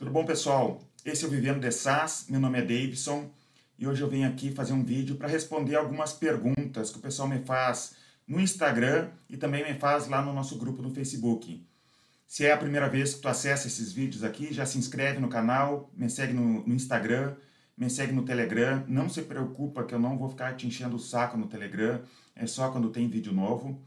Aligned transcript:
Tudo 0.00 0.12
bom, 0.12 0.24
pessoal? 0.24 0.80
Esse 1.04 1.24
é 1.24 1.28
o 1.28 1.30
Vivendo 1.30 1.60
de 1.60 1.70
SaaS, 1.70 2.24
meu 2.30 2.40
nome 2.40 2.58
é 2.58 2.62
Davidson 2.62 3.30
e 3.78 3.86
hoje 3.86 4.00
eu 4.00 4.08
venho 4.08 4.26
aqui 4.26 4.50
fazer 4.50 4.72
um 4.72 4.82
vídeo 4.82 5.16
para 5.16 5.28
responder 5.28 5.76
algumas 5.76 6.10
perguntas 6.10 6.90
que 6.90 6.96
o 6.96 7.02
pessoal 7.02 7.28
me 7.28 7.40
faz 7.40 7.96
no 8.26 8.40
Instagram 8.40 9.10
e 9.28 9.36
também 9.36 9.62
me 9.62 9.78
faz 9.78 10.08
lá 10.08 10.22
no 10.22 10.32
nosso 10.32 10.56
grupo 10.56 10.80
no 10.80 10.88
Facebook. 10.88 11.62
Se 12.26 12.46
é 12.46 12.52
a 12.52 12.56
primeira 12.56 12.88
vez 12.88 13.12
que 13.12 13.20
tu 13.20 13.28
acessa 13.28 13.66
esses 13.66 13.92
vídeos 13.92 14.24
aqui, 14.24 14.54
já 14.54 14.64
se 14.64 14.78
inscreve 14.78 15.20
no 15.20 15.28
canal, 15.28 15.90
me 15.94 16.08
segue 16.08 16.32
no, 16.32 16.66
no 16.66 16.74
Instagram, 16.74 17.36
me 17.76 17.90
segue 17.90 18.14
no 18.14 18.24
Telegram. 18.24 18.82
Não 18.88 19.06
se 19.06 19.20
preocupa 19.20 19.84
que 19.84 19.94
eu 19.94 19.98
não 19.98 20.16
vou 20.16 20.30
ficar 20.30 20.56
te 20.56 20.66
enchendo 20.66 20.96
o 20.96 20.98
saco 20.98 21.36
no 21.36 21.46
Telegram, 21.46 22.00
é 22.34 22.46
só 22.46 22.70
quando 22.70 22.88
tem 22.88 23.06
vídeo 23.06 23.34
novo. 23.34 23.78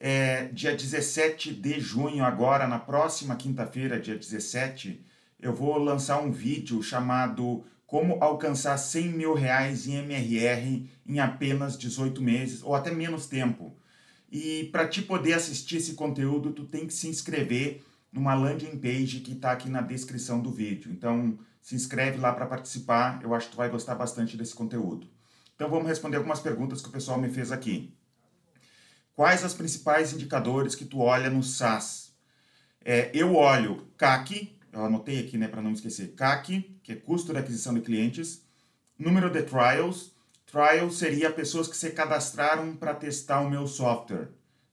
É, 0.00 0.46
dia 0.46 0.74
17 0.74 1.54
de 1.54 1.78
junho, 1.78 2.24
agora, 2.24 2.66
na 2.66 2.80
próxima 2.80 3.36
quinta-feira, 3.36 4.00
dia 4.00 4.18
17, 4.18 5.13
eu 5.44 5.52
vou 5.52 5.76
lançar 5.76 6.22
um 6.22 6.32
vídeo 6.32 6.82
chamado 6.82 7.64
Como 7.86 8.16
Alcançar 8.24 8.78
100 8.78 9.08
mil 9.10 9.34
reais 9.34 9.86
em 9.86 9.96
MRR 9.96 10.88
em 11.06 11.20
apenas 11.20 11.76
18 11.76 12.22
meses, 12.22 12.62
ou 12.62 12.74
até 12.74 12.90
menos 12.90 13.26
tempo. 13.26 13.76
E 14.32 14.70
para 14.72 14.88
te 14.88 15.02
poder 15.02 15.34
assistir 15.34 15.76
esse 15.76 15.92
conteúdo, 15.92 16.50
tu 16.50 16.64
tem 16.64 16.86
que 16.86 16.94
se 16.94 17.08
inscrever 17.08 17.84
numa 18.10 18.32
landing 18.34 18.78
page 18.78 19.20
que 19.20 19.32
está 19.32 19.52
aqui 19.52 19.68
na 19.68 19.82
descrição 19.82 20.40
do 20.40 20.50
vídeo. 20.50 20.90
Então, 20.90 21.38
se 21.60 21.74
inscreve 21.74 22.16
lá 22.16 22.32
para 22.32 22.46
participar, 22.46 23.20
eu 23.22 23.34
acho 23.34 23.48
que 23.48 23.52
tu 23.52 23.58
vai 23.58 23.68
gostar 23.68 23.94
bastante 23.96 24.38
desse 24.38 24.54
conteúdo. 24.54 25.06
Então, 25.54 25.68
vamos 25.68 25.86
responder 25.86 26.16
algumas 26.16 26.40
perguntas 26.40 26.80
que 26.80 26.88
o 26.88 26.92
pessoal 26.92 27.20
me 27.20 27.28
fez 27.28 27.52
aqui. 27.52 27.94
Quais 29.14 29.44
os 29.44 29.52
principais 29.52 30.14
indicadores 30.14 30.74
que 30.74 30.86
tu 30.86 31.00
olha 31.00 31.28
no 31.28 31.42
SaaS? 31.42 32.14
É, 32.82 33.10
eu 33.14 33.34
olho 33.34 33.86
CAC, 33.96 34.53
eu 34.74 34.84
anotei 34.84 35.20
aqui 35.20 35.38
né, 35.38 35.48
para 35.48 35.62
não 35.62 35.72
esquecer, 35.72 36.14
CAC, 36.14 36.78
que 36.82 36.92
é 36.92 36.96
custo 36.96 37.32
de 37.32 37.38
aquisição 37.38 37.72
de 37.74 37.80
clientes, 37.80 38.42
número 38.98 39.30
de 39.30 39.42
trials, 39.42 40.12
trials 40.46 40.98
seria 40.98 41.30
pessoas 41.30 41.68
que 41.68 41.76
se 41.76 41.90
cadastraram 41.90 42.76
para 42.76 42.94
testar 42.94 43.40
o 43.40 43.50
meu 43.50 43.66
software, 43.66 44.28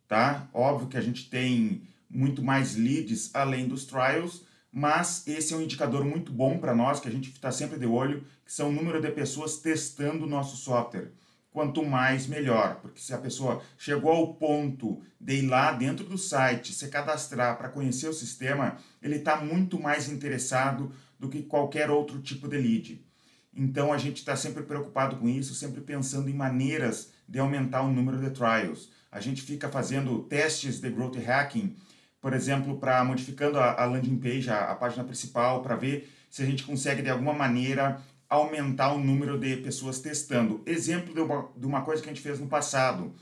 tá? 0.08 0.50
Óbvio 0.54 0.88
que 0.88 0.98
a 0.98 1.02
gente 1.02 1.30
tem 1.30 1.84
muito 2.10 2.44
mais 2.44 2.76
leads 2.76 3.30
além 3.34 3.68
dos 3.68 3.86
trials, 3.86 4.44
mas 4.72 5.28
esse 5.28 5.54
é 5.54 5.58
um 5.58 5.62
indicador 5.62 6.04
muito 6.04 6.32
bom 6.32 6.58
para 6.58 6.76
nós, 6.76 7.00
que 7.00 7.08
a 7.08 7.12
gente 7.12 7.30
está 7.30 7.52
sempre 7.52 7.78
de 7.78 7.86
olho, 7.86 8.26
que 8.46 8.52
são 8.52 8.70
o 8.70 8.72
número 8.72 9.02
de 9.02 9.12
pessoas 9.12 9.58
testando 9.58 10.26
o 10.26 10.30
nosso 10.30 10.58
software 10.58 11.12
quanto 11.52 11.84
mais 11.84 12.28
melhor, 12.28 12.80
porque 12.82 13.02
se 13.02 13.14
a 13.14 13.18
pessoa 13.18 13.62
chegou 13.78 14.12
ao 14.12 14.34
ponto 14.36 15.02
de 15.20 15.36
ir 15.36 15.48
lá 15.48 15.74
dentro 15.74 16.06
do 16.06 16.18
site, 16.18 16.74
se 16.74 16.88
cadastrar 16.88 17.58
para 17.58 17.70
conhecer 17.70 18.08
o 18.08 18.14
sistema, 18.14 18.78
ele 19.02 19.18
está 19.18 19.36
muito 19.36 19.80
mais 19.80 20.10
interessado 20.10 20.92
do 21.20 21.30
que 21.30 21.44
qualquer 21.44 21.90
outro 21.90 22.22
tipo 22.22 22.48
de 22.48 22.58
lead. 22.58 23.06
Então 23.54 23.92
a 23.92 23.98
gente 23.98 24.18
está 24.18 24.36
sempre 24.36 24.64
preocupado 24.64 25.18
com 25.18 25.28
isso, 25.28 25.54
sempre 25.54 25.82
pensando 25.82 26.30
em 26.30 26.34
maneiras 26.34 27.12
de 27.28 27.38
aumentar 27.38 27.82
o 27.82 27.92
número 27.92 28.18
de 28.18 28.30
trials. 28.30 28.90
A 29.12 29.20
gente 29.20 29.42
fica 29.42 29.68
fazendo 29.68 30.24
testes 30.24 30.80
de 30.80 30.90
growth 30.90 31.18
hacking, 31.18 31.76
por 32.22 32.34
exemplo, 32.34 32.78
para 32.78 33.04
modificando 33.04 33.60
a, 33.60 33.84
landing 33.84 34.18
page, 34.18 34.50
a, 34.50 34.72
a 34.72 34.76
página 34.76 35.04
principal, 35.04 35.62
para 35.62 35.76
ver 35.76 36.10
se 36.30 36.42
a 36.42 36.46
gente 36.46 36.64
consegue 36.64 37.02
de 37.02 37.10
alguma 37.10 37.34
maneira 37.34 38.02
aumentar 38.32 38.94
o 38.94 38.98
número 38.98 39.38
de 39.38 39.58
pessoas 39.58 40.00
testando. 40.00 40.64
Exemplo 40.66 41.14
de 41.14 41.66
uma, 41.66 41.82
coisa 41.82 42.02
que 42.02 42.10
a 42.10 42.14
gente 42.14 42.24
fez 42.24 42.40
no 42.40 42.48
passado, 42.48 43.14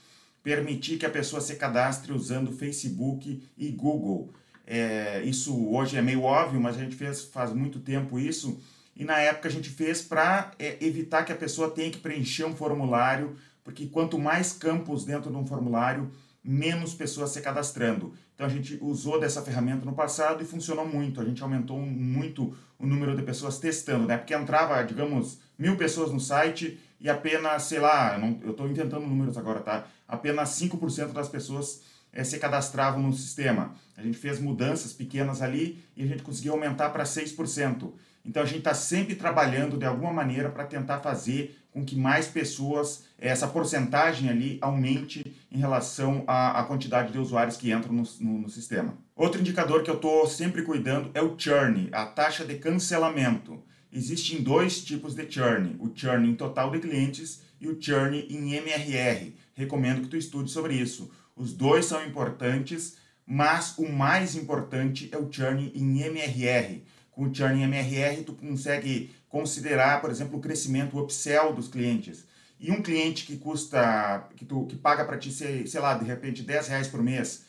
permitir 0.43 0.99
que 0.99 1.05
a 1.05 1.09
pessoa 1.09 1.41
se 1.41 1.55
cadastre 1.55 2.13
usando 2.13 2.51
Facebook 2.51 3.43
e 3.57 3.69
Google. 3.71 4.31
É, 4.67 5.23
isso 5.23 5.67
hoje 5.67 5.97
é 5.97 6.01
meio 6.01 6.21
óbvio, 6.21 6.61
mas 6.61 6.77
a 6.77 6.79
gente 6.79 6.95
fez 6.95 7.23
faz 7.23 7.51
muito 7.51 7.79
tempo 7.79 8.19
isso, 8.19 8.61
e 8.95 9.03
na 9.03 9.17
época 9.17 9.49
a 9.49 9.51
gente 9.51 9.71
fez 9.71 9.99
para 9.99 10.51
é, 10.59 10.77
evitar 10.79 11.25
que 11.25 11.31
a 11.31 11.35
pessoa 11.35 11.71
tenha 11.71 11.89
que 11.89 11.97
preencher 11.97 12.43
um 12.43 12.55
formulário, 12.55 13.35
porque 13.63 13.87
quanto 13.87 14.19
mais 14.19 14.53
campos 14.53 15.03
dentro 15.05 15.31
de 15.31 15.37
um 15.37 15.45
formulário, 15.47 16.11
menos 16.43 16.93
pessoas 16.93 17.31
se 17.31 17.41
cadastrando. 17.41 18.13
Então 18.39 18.47
a 18.47 18.49
gente 18.49 18.77
usou 18.79 19.19
dessa 19.19 19.41
ferramenta 19.41 19.83
no 19.83 19.91
passado 19.91 20.41
e 20.41 20.45
funcionou 20.45 20.87
muito. 20.87 21.19
A 21.19 21.25
gente 21.25 21.43
aumentou 21.43 21.77
muito 21.77 22.55
o 22.79 22.87
número 22.87 23.13
de 23.13 23.21
pessoas 23.21 23.59
testando, 23.59 24.07
né? 24.07 24.17
Porque 24.17 24.33
entrava, 24.33 24.81
digamos, 24.81 25.39
mil 25.57 25.75
pessoas 25.75 26.09
no 26.09 26.21
site 26.21 26.79
e 27.01 27.09
apenas, 27.09 27.63
sei 27.63 27.79
lá, 27.79 28.17
eu 28.41 28.51
estou 28.51 28.65
inventando 28.69 29.05
números 29.05 29.37
agora, 29.37 29.59
tá? 29.59 29.87
Apenas 30.07 30.51
5% 30.51 31.11
das 31.11 31.27
pessoas 31.27 31.81
é, 32.13 32.23
se 32.23 32.39
cadastravam 32.39 33.01
no 33.01 33.11
sistema. 33.11 33.75
A 33.97 34.01
gente 34.01 34.17
fez 34.17 34.39
mudanças 34.39 34.93
pequenas 34.93 35.41
ali 35.41 35.83
e 35.93 36.01
a 36.01 36.07
gente 36.07 36.23
conseguiu 36.23 36.53
aumentar 36.53 36.91
para 36.91 37.03
6%. 37.03 37.91
Então 38.23 38.41
a 38.41 38.45
gente 38.45 38.59
está 38.59 38.73
sempre 38.73 39.15
trabalhando 39.15 39.77
de 39.77 39.85
alguma 39.85 40.13
maneira 40.13 40.49
para 40.49 40.63
tentar 40.63 40.99
fazer 40.99 41.58
com 41.71 41.85
que 41.85 41.95
mais 41.95 42.27
pessoas, 42.27 43.05
essa 43.17 43.47
porcentagem 43.47 44.29
ali 44.29 44.57
aumente 44.61 45.23
em 45.51 45.57
relação 45.57 46.23
à, 46.27 46.59
à 46.59 46.63
quantidade 46.63 47.11
de 47.11 47.19
usuários 47.19 47.57
que 47.57 47.71
entram 47.71 47.93
no, 47.93 48.03
no, 48.19 48.39
no 48.39 48.49
sistema. 48.49 48.97
Outro 49.15 49.41
indicador 49.41 49.83
que 49.83 49.89
eu 49.89 49.95
estou 49.95 50.27
sempre 50.27 50.63
cuidando 50.63 51.11
é 51.13 51.21
o 51.21 51.37
churn, 51.37 51.89
a 51.91 52.05
taxa 52.05 52.45
de 52.45 52.55
cancelamento. 52.55 53.61
Existem 53.91 54.41
dois 54.41 54.83
tipos 54.83 55.15
de 55.15 55.29
churn, 55.29 55.75
o 55.79 55.91
churn 55.93 56.27
em 56.27 56.35
total 56.35 56.71
de 56.71 56.79
clientes 56.79 57.41
e 57.59 57.67
o 57.67 57.79
churn 57.79 58.25
em 58.29 58.53
MRR. 58.53 59.33
Recomendo 59.53 60.01
que 60.01 60.07
tu 60.09 60.17
estude 60.17 60.49
sobre 60.51 60.75
isso. 60.75 61.11
Os 61.35 61.53
dois 61.53 61.85
são 61.85 62.05
importantes, 62.05 62.97
mas 63.25 63.77
o 63.77 63.91
mais 63.91 64.35
importante 64.35 65.09
é 65.11 65.17
o 65.17 65.31
churn 65.31 65.71
em 65.75 66.01
MRR 66.01 66.81
com 67.19 67.25
o 67.25 67.35
churn 67.35 67.61
MRR, 67.61 68.23
tu 68.23 68.31
consegue 68.31 69.11
considerar, 69.29 70.01
por 70.01 70.09
exemplo, 70.09 70.37
o 70.37 70.41
crescimento, 70.41 70.97
o 70.97 71.01
upsell 71.01 71.53
dos 71.53 71.67
clientes. 71.67 72.25
E 72.59 72.71
um 72.71 72.81
cliente 72.81 73.25
que 73.25 73.37
custa, 73.37 74.27
que, 74.35 74.43
tu, 74.43 74.65
que 74.65 74.75
paga 74.75 75.05
para 75.05 75.17
ti, 75.17 75.31
sei, 75.31 75.65
sei 75.65 75.79
lá, 75.79 75.93
de 75.93 76.03
repente 76.03 76.43
10 76.43 76.67
reais 76.67 76.87
por 76.87 77.01
mês, 77.01 77.45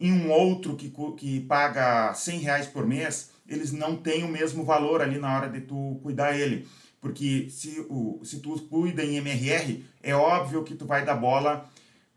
e 0.00 0.10
um 0.10 0.30
outro 0.30 0.76
que, 0.76 0.92
que 1.16 1.40
paga 1.40 2.14
100 2.14 2.38
reais 2.40 2.66
por 2.66 2.86
mês, 2.86 3.30
eles 3.46 3.72
não 3.72 3.96
têm 3.96 4.24
o 4.24 4.28
mesmo 4.28 4.64
valor 4.64 5.02
ali 5.02 5.18
na 5.18 5.36
hora 5.36 5.48
de 5.48 5.60
tu 5.60 6.00
cuidar 6.02 6.36
ele. 6.36 6.66
Porque 7.00 7.48
se, 7.50 7.86
o, 7.88 8.20
se 8.24 8.40
tu 8.40 8.60
cuida 8.62 9.04
em 9.04 9.16
MRR, 9.16 9.84
é 10.02 10.14
óbvio 10.14 10.64
que 10.64 10.74
tu 10.74 10.86
vai 10.86 11.04
dar 11.04 11.14
bola 11.14 11.68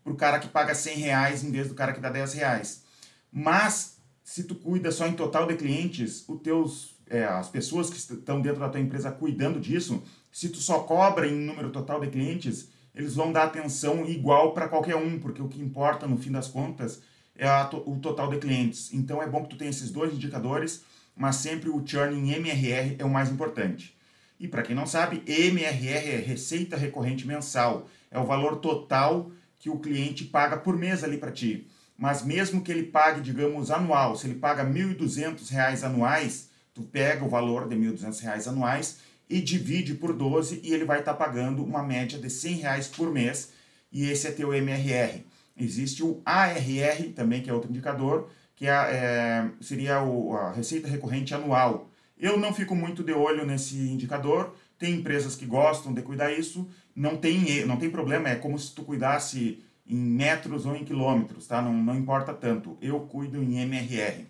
pro 0.02 0.16
cara 0.16 0.38
que 0.38 0.48
paga 0.48 0.74
100 0.74 0.96
reais 0.98 1.44
em 1.44 1.50
vez 1.50 1.68
do 1.68 1.74
cara 1.74 1.92
que 1.92 2.00
dá 2.00 2.10
10 2.10 2.34
reais. 2.34 2.84
Mas 3.30 3.96
se 4.22 4.44
tu 4.44 4.54
cuida 4.54 4.90
só 4.90 5.06
em 5.06 5.14
total 5.14 5.46
de 5.46 5.56
clientes, 5.56 6.24
os 6.28 6.40
teus, 6.40 6.91
é, 7.12 7.24
as 7.24 7.48
pessoas 7.48 7.90
que 7.90 7.96
estão 7.96 8.40
dentro 8.40 8.60
da 8.60 8.70
tua 8.70 8.80
empresa 8.80 9.12
cuidando 9.12 9.60
disso, 9.60 10.02
se 10.30 10.48
tu 10.48 10.58
só 10.58 10.80
cobra 10.80 11.28
em 11.28 11.34
número 11.34 11.70
total 11.70 12.00
de 12.00 12.08
clientes, 12.08 12.70
eles 12.94 13.14
vão 13.14 13.30
dar 13.30 13.44
atenção 13.44 14.06
igual 14.06 14.54
para 14.54 14.66
qualquer 14.66 14.96
um, 14.96 15.18
porque 15.18 15.42
o 15.42 15.48
que 15.48 15.60
importa 15.60 16.06
no 16.06 16.16
fim 16.16 16.32
das 16.32 16.48
contas 16.48 17.02
é 17.36 17.46
a, 17.46 17.68
o 17.86 17.98
total 17.98 18.30
de 18.30 18.38
clientes. 18.38 18.92
Então 18.94 19.22
é 19.22 19.28
bom 19.28 19.42
que 19.42 19.50
tu 19.50 19.56
tenha 19.56 19.70
esses 19.70 19.90
dois 19.90 20.14
indicadores, 20.14 20.84
mas 21.14 21.36
sempre 21.36 21.68
o 21.68 21.82
churn 21.86 22.16
em 22.16 22.32
MRR 22.32 22.96
é 22.98 23.04
o 23.04 23.10
mais 23.10 23.30
importante. 23.30 23.94
E 24.40 24.48
para 24.48 24.62
quem 24.62 24.74
não 24.74 24.86
sabe, 24.86 25.22
MRR 25.26 26.08
é 26.08 26.16
receita 26.16 26.78
recorrente 26.78 27.26
mensal, 27.26 27.86
é 28.10 28.18
o 28.18 28.24
valor 28.24 28.56
total 28.56 29.30
que 29.58 29.68
o 29.68 29.78
cliente 29.78 30.24
paga 30.24 30.56
por 30.56 30.76
mês 30.76 31.04
ali 31.04 31.18
para 31.18 31.30
ti 31.30 31.68
mas 32.02 32.24
mesmo 32.24 32.62
que 32.62 32.72
ele 32.72 32.82
pague, 32.82 33.20
digamos, 33.20 33.70
anual, 33.70 34.16
se 34.16 34.26
ele 34.26 34.34
paga 34.34 34.64
R$ 34.64 34.70
1.200 34.70 35.84
anuais, 35.84 36.50
tu 36.74 36.82
pega 36.82 37.24
o 37.24 37.28
valor 37.28 37.68
de 37.68 37.74
R$ 37.74 37.92
1.200 37.92 38.48
anuais 38.48 38.98
e 39.28 39.40
divide 39.40 39.94
por 39.94 40.12
12 40.12 40.60
e 40.62 40.72
ele 40.72 40.84
vai 40.84 41.00
estar 41.00 41.14
tá 41.14 41.24
pagando 41.24 41.64
uma 41.64 41.82
média 41.82 42.18
de 42.18 42.28
100 42.28 42.56
reais 42.56 42.88
por 42.88 43.10
mês 43.10 43.52
e 43.90 44.08
esse 44.08 44.26
é 44.26 44.30
teu 44.30 44.54
MRR. 44.54 45.24
Existe 45.56 46.02
o 46.02 46.20
ARR 46.24 47.12
também, 47.14 47.42
que 47.42 47.50
é 47.50 47.52
outro 47.52 47.70
indicador, 47.70 48.30
que 48.56 48.66
é, 48.66 48.70
é, 48.70 49.50
seria 49.60 50.02
o, 50.02 50.34
a 50.36 50.52
receita 50.52 50.88
recorrente 50.88 51.34
anual. 51.34 51.90
Eu 52.18 52.38
não 52.38 52.54
fico 52.54 52.74
muito 52.74 53.02
de 53.02 53.12
olho 53.12 53.44
nesse 53.44 53.76
indicador, 53.76 54.54
tem 54.78 54.94
empresas 54.94 55.36
que 55.36 55.46
gostam 55.46 55.92
de 55.92 56.02
cuidar 56.02 56.32
isso, 56.32 56.68
não 56.94 57.16
tem, 57.16 57.64
não 57.66 57.76
tem 57.76 57.90
problema, 57.90 58.28
é 58.28 58.36
como 58.36 58.58
se 58.58 58.74
tu 58.74 58.82
cuidasse 58.82 59.62
em 59.86 59.96
metros 59.96 60.64
ou 60.64 60.74
em 60.74 60.84
quilômetros, 60.84 61.46
tá? 61.46 61.60
Não, 61.60 61.72
não 61.72 61.96
importa 61.96 62.32
tanto. 62.32 62.78
Eu 62.80 63.00
cuido 63.00 63.42
em 63.42 63.58
MRR. 63.58 64.26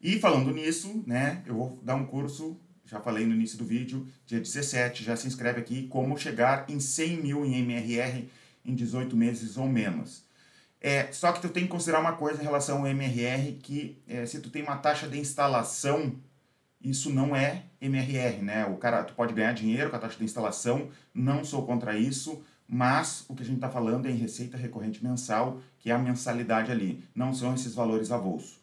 E 0.00 0.18
falando 0.18 0.50
nisso, 0.52 1.02
né, 1.06 1.42
eu 1.46 1.54
vou 1.54 1.78
dar 1.82 1.94
um 1.94 2.06
curso, 2.06 2.58
já 2.86 2.98
falei 3.00 3.26
no 3.26 3.34
início 3.34 3.58
do 3.58 3.66
vídeo, 3.66 4.06
dia 4.26 4.40
17, 4.40 5.04
já 5.04 5.14
se 5.14 5.26
inscreve 5.26 5.60
aqui, 5.60 5.86
como 5.88 6.16
chegar 6.16 6.64
em 6.70 6.80
100 6.80 7.22
mil 7.22 7.44
em 7.44 7.56
MRR 7.60 8.26
em 8.64 8.74
18 8.74 9.14
meses 9.14 9.58
ou 9.58 9.68
menos. 9.68 10.24
É, 10.80 11.12
só 11.12 11.32
que 11.32 11.42
tu 11.42 11.50
tem 11.50 11.64
que 11.64 11.68
considerar 11.68 12.00
uma 12.00 12.14
coisa 12.14 12.40
em 12.40 12.44
relação 12.44 12.78
ao 12.78 12.86
MRR, 12.86 13.58
que 13.62 14.02
é, 14.08 14.24
se 14.24 14.40
tu 14.40 14.48
tem 14.48 14.62
uma 14.62 14.78
taxa 14.78 15.06
de 15.06 15.18
instalação, 15.18 16.14
isso 16.82 17.10
não 17.10 17.36
é 17.36 17.64
MRR, 17.78 18.42
né? 18.42 18.64
O 18.64 18.76
cara, 18.76 19.04
tu 19.04 19.12
pode 19.12 19.34
ganhar 19.34 19.52
dinheiro 19.52 19.90
com 19.90 19.96
a 19.96 19.98
taxa 19.98 20.16
de 20.16 20.24
instalação, 20.24 20.88
não 21.12 21.44
sou 21.44 21.66
contra 21.66 21.98
isso, 21.98 22.42
mas 22.66 23.26
o 23.28 23.34
que 23.34 23.42
a 23.42 23.46
gente 23.46 23.56
está 23.56 23.68
falando 23.68 24.06
é 24.06 24.10
em 24.10 24.16
receita 24.16 24.56
recorrente 24.56 25.04
mensal, 25.04 25.60
que 25.78 25.90
é 25.90 25.94
a 25.94 25.98
mensalidade 25.98 26.72
ali, 26.72 27.04
não 27.14 27.34
são 27.34 27.54
esses 27.54 27.74
valores 27.74 28.10
avulsos. 28.10 28.59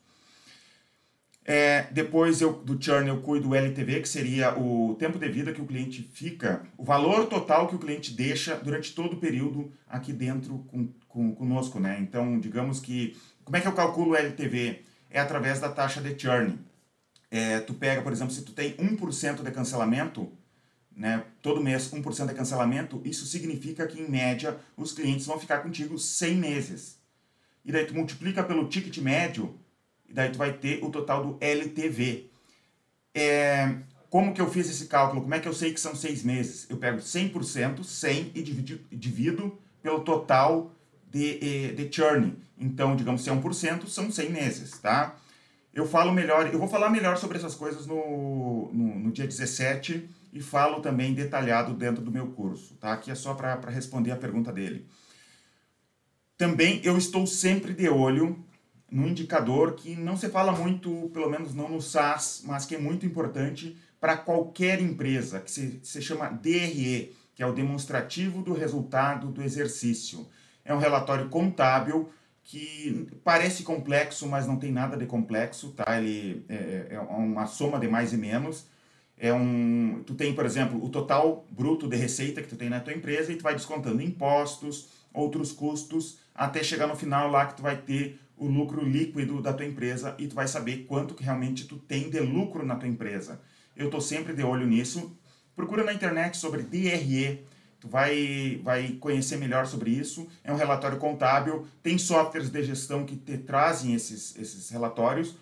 É, 1.50 1.84
depois 1.94 2.42
eu, 2.42 2.52
do 2.52 2.78
churn 2.80 3.08
eu 3.08 3.22
cuido 3.22 3.48
do 3.48 3.56
LTV, 3.56 4.02
que 4.02 4.10
seria 4.10 4.60
o 4.60 4.96
tempo 4.96 5.18
de 5.18 5.30
vida 5.30 5.54
que 5.54 5.62
o 5.62 5.66
cliente 5.66 6.04
fica, 6.14 6.62
o 6.78 6.84
valor 6.84 7.26
total 7.28 7.70
que 7.70 7.76
o 7.76 7.80
cliente 7.80 8.12
deixa 8.14 8.58
durante 8.58 8.94
todo 8.94 9.14
o 9.14 9.18
período 9.18 9.72
aqui 9.88 10.12
dentro 10.12 10.66
com, 10.68 10.90
com, 11.08 11.34
conosco, 11.34 11.80
né? 11.80 12.00
Então, 12.02 12.38
digamos 12.38 12.82
que, 12.82 13.16
como 13.46 13.56
é 13.56 13.62
que 13.62 13.68
eu 13.68 13.72
calculo 13.72 14.12
o 14.12 14.16
LTV? 14.18 14.82
É 15.10 15.22
através 15.22 15.62
da 15.62 15.70
taxa 15.70 16.02
de 16.02 16.20
churn. 16.22 16.60
É, 17.32 17.62
tu 17.62 17.74
pega, 17.74 18.02
por 18.02 18.12
exemplo, 18.12 18.34
se 18.34 18.42
tu 18.42 18.52
tem 18.52 18.74
1% 18.76 19.42
de 19.42 19.52
cancelamento, 19.52 20.30
né, 20.94 21.24
todo 21.42 21.64
mês 21.64 21.90
1% 21.90 22.28
de 22.28 22.34
cancelamento, 22.34 23.02
isso 23.06 23.26
significa 23.26 23.88
que, 23.88 24.02
em 24.02 24.10
média, 24.10 24.58
os 24.76 24.92
clientes 24.92 25.26
vão 25.26 25.40
ficar 25.40 25.60
contigo 25.60 25.98
100 25.98 26.36
meses. 26.36 26.98
E 27.64 27.72
daí 27.72 27.86
tu 27.86 27.94
multiplica 27.94 28.44
pelo 28.44 28.68
ticket 28.68 28.98
médio, 28.98 29.58
e 30.10 30.14
daí 30.14 30.30
tu 30.30 30.38
vai 30.38 30.54
ter 30.54 30.84
o 30.84 30.90
total 30.90 31.26
do 31.26 31.38
LTV. 31.40 32.30
É, 33.14 33.76
como 34.10 34.34
que 34.34 34.42
eu 34.42 34.50
fiz 34.50 34.70
esse 34.70 34.86
cálculo? 34.88 35.22
Como 35.22 35.36
é 35.36 35.40
que 35.40 35.48
eu 35.48 35.54
sei 35.54 35.74
que 35.74 35.80
são 35.80 35.96
seis 35.96 36.24
meses? 36.24 36.66
Eu 36.70 36.78
pego 36.78 37.00
100%, 37.00 37.84
100 37.84 38.32
e 38.34 38.42
divido, 38.42 38.80
divido 38.92 39.58
pelo 39.82 40.00
total 40.02 40.72
de, 41.12 41.74
de 41.74 41.92
churn. 41.92 42.36
Então, 42.58 42.96
digamos, 42.96 43.24
se 43.24 43.30
é 43.30 43.34
1%, 43.34 43.88
são 43.88 44.12
100 44.12 44.30
meses, 44.30 44.80
tá? 44.80 45.16
Eu 45.74 45.88
falo 45.88 46.12
melhor, 46.12 46.52
eu 46.52 46.58
vou 46.58 46.68
falar 46.68 46.90
melhor 46.90 47.18
sobre 47.18 47.38
essas 47.38 47.54
coisas 47.54 47.86
no, 47.86 48.72
no, 48.74 49.00
no 49.00 49.12
dia 49.12 49.28
17 49.28 50.10
e 50.34 50.42
falo 50.42 50.82
também 50.82 51.14
detalhado 51.14 51.74
dentro 51.74 52.04
do 52.04 52.12
meu 52.12 52.28
curso, 52.28 52.76
tá? 52.76 52.94
Aqui 52.94 53.12
é 53.12 53.16
só 53.16 53.34
para 53.34 53.70
responder 53.70 54.12
a 54.12 54.16
pergunta 54.16 54.52
dele. 54.52 54.88
Também 56.38 56.82
eu 56.84 56.98
estou 56.98 57.28
sempre 57.28 57.74
de 57.74 57.90
olho 57.90 58.44
num 58.90 59.08
indicador 59.08 59.74
que 59.74 59.96
não 59.96 60.16
se 60.16 60.30
fala 60.30 60.52
muito, 60.52 61.10
pelo 61.14 61.30
menos 61.30 61.54
não 61.54 61.70
no 61.70 61.82
SaaS, 61.82 62.44
mas 62.46 62.66
que 62.66 62.76
é 62.76 62.80
muito 62.80 63.06
importante 63.06 63.78
para 64.00 64.16
qualquer 64.16 64.82
empresa, 64.82 65.40
que 65.40 65.52
se, 65.52 65.80
se 65.84 66.02
chama 66.02 66.30
DRE, 66.30 67.14
que 67.36 67.44
é 67.44 67.46
o 67.46 67.54
demonstrativo 67.54 68.42
do 68.42 68.54
resultado 68.54 69.28
do 69.28 69.44
exercício. 69.44 70.28
É 70.64 70.74
um 70.74 70.80
relatório 70.80 71.30
contábil 71.30 72.10
que 72.44 73.08
parece 73.24 73.64
complexo, 73.64 74.26
mas 74.26 74.48
não 74.48 74.58
tem 74.58 74.72
nada 74.72 74.96
de 74.96 75.06
complexo, 75.06 75.72
tá? 75.72 75.98
Ele 75.98 76.46
é, 76.48 76.88
é 76.92 77.00
uma 77.00 77.46
soma 77.46 77.78
de 77.78 77.88
mais 77.88 78.14
e 78.14 78.18
menos. 78.18 78.66
É 79.18 79.34
um, 79.34 80.02
tu 80.06 80.16
tem, 80.16 80.34
por 80.34 80.46
exemplo, 80.46 80.82
o 80.84 80.90
total 80.90 81.46
bruto 81.50 81.88
de 81.88 81.98
receita 81.98 82.42
que 82.42 82.48
tu 82.48 82.56
tem 82.56 82.70
na 82.70 82.80
tua 82.80 82.94
empresa 82.94 83.32
e 83.32 83.36
tu 83.36 83.44
vai 83.44 83.54
descontando 83.54 84.02
impostos, 84.02 84.90
outros 85.14 85.52
custos, 85.52 86.20
até 86.34 86.64
chegar 86.64 86.88
no 86.88 86.96
final 86.96 87.30
lá 87.30 87.48
que 87.48 87.56
tu 87.56 87.64
vai 87.64 87.76
ter 87.76 88.20
o 88.38 88.48
lucro 88.48 88.84
líquido 88.84 89.42
da 89.42 89.52
tua 89.52 89.66
empresa 89.66 90.16
e 90.18 90.28
tu 90.28 90.36
vai 90.36 90.48
saber 90.48 90.86
quanto 90.88 91.16
que 91.16 91.24
realmente 91.24 91.66
tu 91.66 91.78
tem 91.78 92.10
de 92.10 92.20
lucro 92.20 92.66
na 92.66 92.76
tua 92.76 92.88
empresa. 92.88 93.42
Eu 93.76 93.86
estou 93.86 94.02
sempre 94.02 94.34
de 94.34 94.44
olho 94.44 94.66
nisso. 94.66 95.18
Procura 95.56 95.84
na 95.84 95.94
internet 95.94 96.38
sobre 96.38 96.62
DRE, 96.62 97.44
tu 97.80 97.88
vai, 97.88 98.60
vai 98.64 98.90
conhecer 98.94 99.38
melhor 99.38 99.66
sobre 99.66 99.90
isso. 99.90 100.28
É 100.44 100.52
um 100.52 100.56
relatório 100.56 100.98
contábil, 100.98 101.66
tem 101.82 101.98
softwares 101.98 102.50
de 102.50 102.64
gestão 102.64 103.06
que 103.06 103.16
te 103.16 103.38
trazem 103.38 103.94
esses, 103.94 104.38
esses 104.38 104.70
relatórios, 104.70 105.36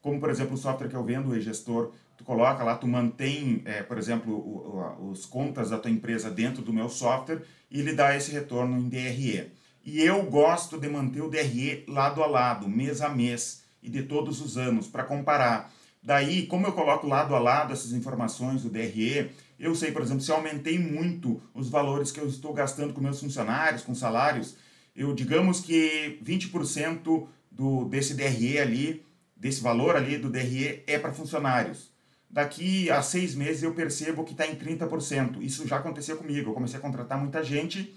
como 0.00 0.20
por 0.20 0.30
exemplo 0.30 0.54
o 0.54 0.58
software 0.58 0.88
que 0.88 0.96
eu 0.96 1.04
vendo, 1.04 1.30
o 1.30 1.36
e-gestor, 1.36 1.92
tu 2.16 2.24
coloca 2.24 2.62
lá, 2.62 2.76
tu 2.76 2.86
mantém, 2.86 3.62
é, 3.64 3.82
por 3.82 3.96
exemplo, 3.96 4.34
o, 4.34 5.00
o, 5.00 5.10
os 5.10 5.24
contas 5.24 5.70
da 5.70 5.78
tua 5.78 5.90
empresa 5.90 6.30
dentro 6.30 6.62
do 6.62 6.72
meu 6.72 6.88
software 6.88 7.42
e 7.70 7.80
ele 7.80 7.94
dá 7.94 8.14
esse 8.16 8.30
retorno 8.30 8.78
em 8.78 8.88
DRE. 8.88 9.52
E 9.84 10.00
eu 10.00 10.22
gosto 10.24 10.78
de 10.78 10.88
manter 10.88 11.20
o 11.22 11.28
DRE 11.28 11.84
lado 11.88 12.22
a 12.22 12.26
lado, 12.26 12.68
mês 12.68 13.00
a 13.00 13.08
mês 13.08 13.62
e 13.82 13.90
de 13.90 14.04
todos 14.04 14.40
os 14.40 14.56
anos 14.56 14.86
para 14.86 15.02
comparar. 15.02 15.72
Daí, 16.00 16.46
como 16.46 16.66
eu 16.66 16.72
coloco 16.72 17.06
lado 17.06 17.34
a 17.34 17.38
lado 17.38 17.72
essas 17.72 17.92
informações 17.92 18.62
do 18.62 18.70
DRE, 18.70 19.30
eu 19.58 19.74
sei, 19.74 19.90
por 19.90 20.02
exemplo, 20.02 20.22
se 20.22 20.30
eu 20.30 20.36
aumentei 20.36 20.78
muito 20.78 21.40
os 21.52 21.68
valores 21.68 22.12
que 22.12 22.20
eu 22.20 22.28
estou 22.28 22.52
gastando 22.52 22.92
com 22.92 23.00
meus 23.00 23.20
funcionários, 23.20 23.82
com 23.82 23.94
salários, 23.94 24.56
eu 24.94 25.14
digamos 25.14 25.60
que 25.60 26.18
20% 26.24 27.26
do, 27.50 27.84
desse 27.86 28.14
DRE 28.14 28.58
ali, 28.58 29.04
desse 29.36 29.60
valor 29.60 29.96
ali 29.96 30.16
do 30.16 30.30
DRE 30.30 30.82
é 30.86 30.98
para 30.98 31.12
funcionários. 31.12 31.90
Daqui 32.30 32.90
a 32.90 33.02
seis 33.02 33.34
meses 33.34 33.62
eu 33.62 33.74
percebo 33.74 34.24
que 34.24 34.32
está 34.32 34.46
em 34.46 34.54
30%. 34.54 35.42
Isso 35.42 35.66
já 35.66 35.76
aconteceu 35.76 36.16
comigo. 36.16 36.50
Eu 36.50 36.54
comecei 36.54 36.78
a 36.78 36.82
contratar 36.82 37.18
muita 37.18 37.44
gente 37.44 37.92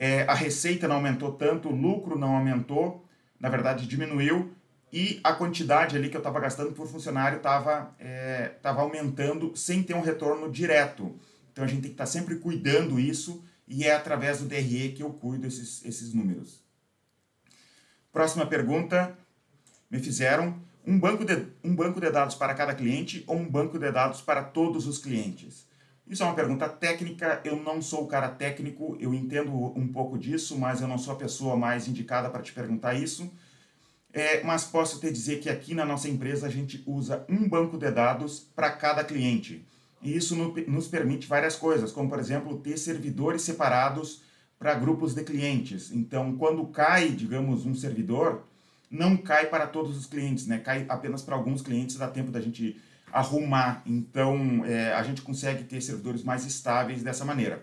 é, 0.00 0.22
a 0.22 0.32
receita 0.32 0.88
não 0.88 0.96
aumentou 0.96 1.30
tanto, 1.32 1.68
o 1.68 1.76
lucro 1.76 2.18
não 2.18 2.34
aumentou, 2.34 3.04
na 3.38 3.50
verdade 3.50 3.86
diminuiu, 3.86 4.50
e 4.90 5.20
a 5.22 5.34
quantidade 5.34 5.94
ali 5.94 6.08
que 6.08 6.16
eu 6.16 6.20
estava 6.20 6.40
gastando 6.40 6.72
por 6.72 6.88
funcionário 6.88 7.36
estava 7.36 7.94
é, 7.98 8.48
tava 8.62 8.80
aumentando 8.80 9.54
sem 9.54 9.82
ter 9.82 9.92
um 9.92 10.00
retorno 10.00 10.50
direto. 10.50 11.14
Então 11.52 11.62
a 11.62 11.66
gente 11.66 11.82
tem 11.82 11.90
que 11.90 11.94
estar 11.94 12.06
tá 12.06 12.10
sempre 12.10 12.36
cuidando 12.36 12.98
isso 12.98 13.44
e 13.68 13.84
é 13.84 13.94
através 13.94 14.38
do 14.38 14.46
DRE 14.46 14.92
que 14.96 15.02
eu 15.02 15.10
cuido 15.10 15.46
esses, 15.46 15.84
esses 15.84 16.14
números. 16.14 16.64
Próxima 18.10 18.46
pergunta 18.46 19.16
me 19.90 19.98
fizeram 19.98 20.58
um 20.86 20.98
banco, 20.98 21.26
de, 21.26 21.46
um 21.62 21.76
banco 21.76 22.00
de 22.00 22.10
dados 22.10 22.34
para 22.34 22.54
cada 22.54 22.74
cliente 22.74 23.22
ou 23.26 23.36
um 23.36 23.48
banco 23.48 23.78
de 23.78 23.92
dados 23.92 24.22
para 24.22 24.42
todos 24.42 24.86
os 24.86 24.96
clientes? 24.96 25.68
Isso 26.10 26.24
é 26.24 26.26
uma 26.26 26.34
pergunta 26.34 26.68
técnica, 26.68 27.40
eu 27.44 27.54
não 27.54 27.80
sou 27.80 28.02
o 28.02 28.06
cara 28.08 28.28
técnico, 28.28 28.96
eu 28.98 29.14
entendo 29.14 29.52
um 29.78 29.86
pouco 29.86 30.18
disso, 30.18 30.58
mas 30.58 30.80
eu 30.80 30.88
não 30.88 30.98
sou 30.98 31.12
a 31.12 31.16
pessoa 31.16 31.56
mais 31.56 31.86
indicada 31.86 32.28
para 32.28 32.42
te 32.42 32.52
perguntar 32.52 32.94
isso. 32.94 33.30
É, 34.12 34.42
mas 34.42 34.64
posso 34.64 34.98
te 34.98 35.08
dizer 35.08 35.38
que 35.38 35.48
aqui 35.48 35.72
na 35.72 35.84
nossa 35.84 36.08
empresa 36.08 36.48
a 36.48 36.50
gente 36.50 36.82
usa 36.84 37.24
um 37.28 37.48
banco 37.48 37.78
de 37.78 37.88
dados 37.92 38.40
para 38.56 38.72
cada 38.72 39.04
cliente. 39.04 39.64
E 40.02 40.16
isso 40.16 40.34
no, 40.34 40.52
nos 40.66 40.88
permite 40.88 41.28
várias 41.28 41.54
coisas, 41.54 41.92
como 41.92 42.08
por 42.08 42.18
exemplo 42.18 42.58
ter 42.58 42.76
servidores 42.76 43.42
separados 43.42 44.22
para 44.58 44.74
grupos 44.74 45.14
de 45.14 45.22
clientes. 45.22 45.92
Então, 45.92 46.36
quando 46.36 46.66
cai, 46.66 47.10
digamos, 47.10 47.64
um 47.64 47.74
servidor, 47.74 48.42
não 48.90 49.16
cai 49.16 49.46
para 49.46 49.64
todos 49.64 49.96
os 49.96 50.06
clientes, 50.06 50.48
né? 50.48 50.58
cai 50.58 50.84
apenas 50.88 51.22
para 51.22 51.36
alguns 51.36 51.62
clientes, 51.62 51.94
dá 51.94 52.08
tempo 52.08 52.32
da 52.32 52.40
gente 52.40 52.80
arrumar. 53.12 53.82
Então, 53.86 54.64
é, 54.64 54.92
a 54.92 55.02
gente 55.02 55.22
consegue 55.22 55.64
ter 55.64 55.80
servidores 55.80 56.22
mais 56.22 56.44
estáveis 56.44 57.02
dessa 57.02 57.24
maneira. 57.24 57.62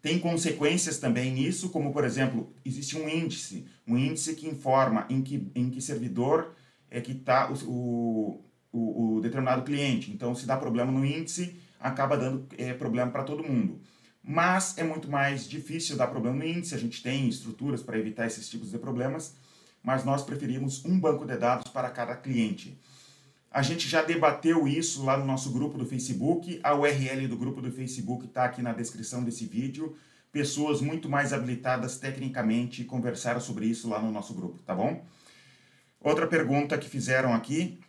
Tem 0.00 0.18
consequências 0.18 0.98
também 0.98 1.32
nisso, 1.32 1.70
como, 1.70 1.92
por 1.92 2.04
exemplo, 2.04 2.52
existe 2.64 2.96
um 2.96 3.08
índice, 3.08 3.66
um 3.86 3.98
índice 3.98 4.34
que 4.34 4.46
informa 4.46 5.06
em 5.10 5.22
que, 5.22 5.50
em 5.54 5.70
que 5.70 5.80
servidor 5.80 6.54
é 6.90 7.00
que 7.00 7.12
está 7.12 7.50
o, 7.50 8.40
o, 8.72 9.16
o, 9.16 9.20
determinado 9.20 9.62
cliente. 9.62 10.10
Então, 10.12 10.34
se 10.34 10.46
dá 10.46 10.56
problema 10.56 10.92
no 10.92 11.04
índice, 11.04 11.56
acaba 11.80 12.16
dando 12.16 12.46
é, 12.56 12.72
problema 12.72 13.10
para 13.10 13.24
todo 13.24 13.42
mundo. 13.42 13.80
Mas 14.22 14.78
é 14.78 14.84
muito 14.84 15.10
mais 15.10 15.48
difícil 15.48 15.96
dar 15.96 16.06
problema 16.06 16.36
no 16.36 16.44
índice, 16.44 16.74
a 16.74 16.78
gente 16.78 17.02
tem 17.02 17.28
estruturas 17.28 17.82
para 17.82 17.98
evitar 17.98 18.26
esses 18.26 18.48
tipos 18.48 18.70
de 18.70 18.78
problemas, 18.78 19.34
mas 19.82 20.04
nós 20.04 20.22
preferimos 20.22 20.84
um 20.84 20.98
banco 20.98 21.24
de 21.24 21.36
dados 21.36 21.72
para 21.72 21.90
cada 21.90 22.14
cliente. 22.14 22.78
A 23.50 23.62
gente 23.62 23.88
já 23.88 24.02
debateu 24.02 24.68
isso 24.68 25.04
lá 25.04 25.16
no 25.16 25.24
nosso 25.24 25.50
grupo 25.50 25.78
do 25.78 25.86
Facebook. 25.86 26.60
A 26.62 26.74
URL 26.74 27.26
do 27.26 27.36
grupo 27.36 27.62
do 27.62 27.72
Facebook 27.72 28.26
está 28.26 28.44
aqui 28.44 28.60
na 28.60 28.72
descrição 28.72 29.24
desse 29.24 29.46
vídeo. 29.46 29.96
Pessoas 30.30 30.82
muito 30.82 31.08
mais 31.08 31.32
habilitadas 31.32 31.96
tecnicamente 31.98 32.84
conversaram 32.84 33.40
sobre 33.40 33.66
isso 33.66 33.88
lá 33.88 34.00
no 34.00 34.12
nosso 34.12 34.34
grupo, 34.34 34.62
tá 34.62 34.74
bom? 34.74 35.02
Outra 36.00 36.26
pergunta 36.26 36.76
que 36.76 36.88
fizeram 36.88 37.32
aqui. 37.32 37.80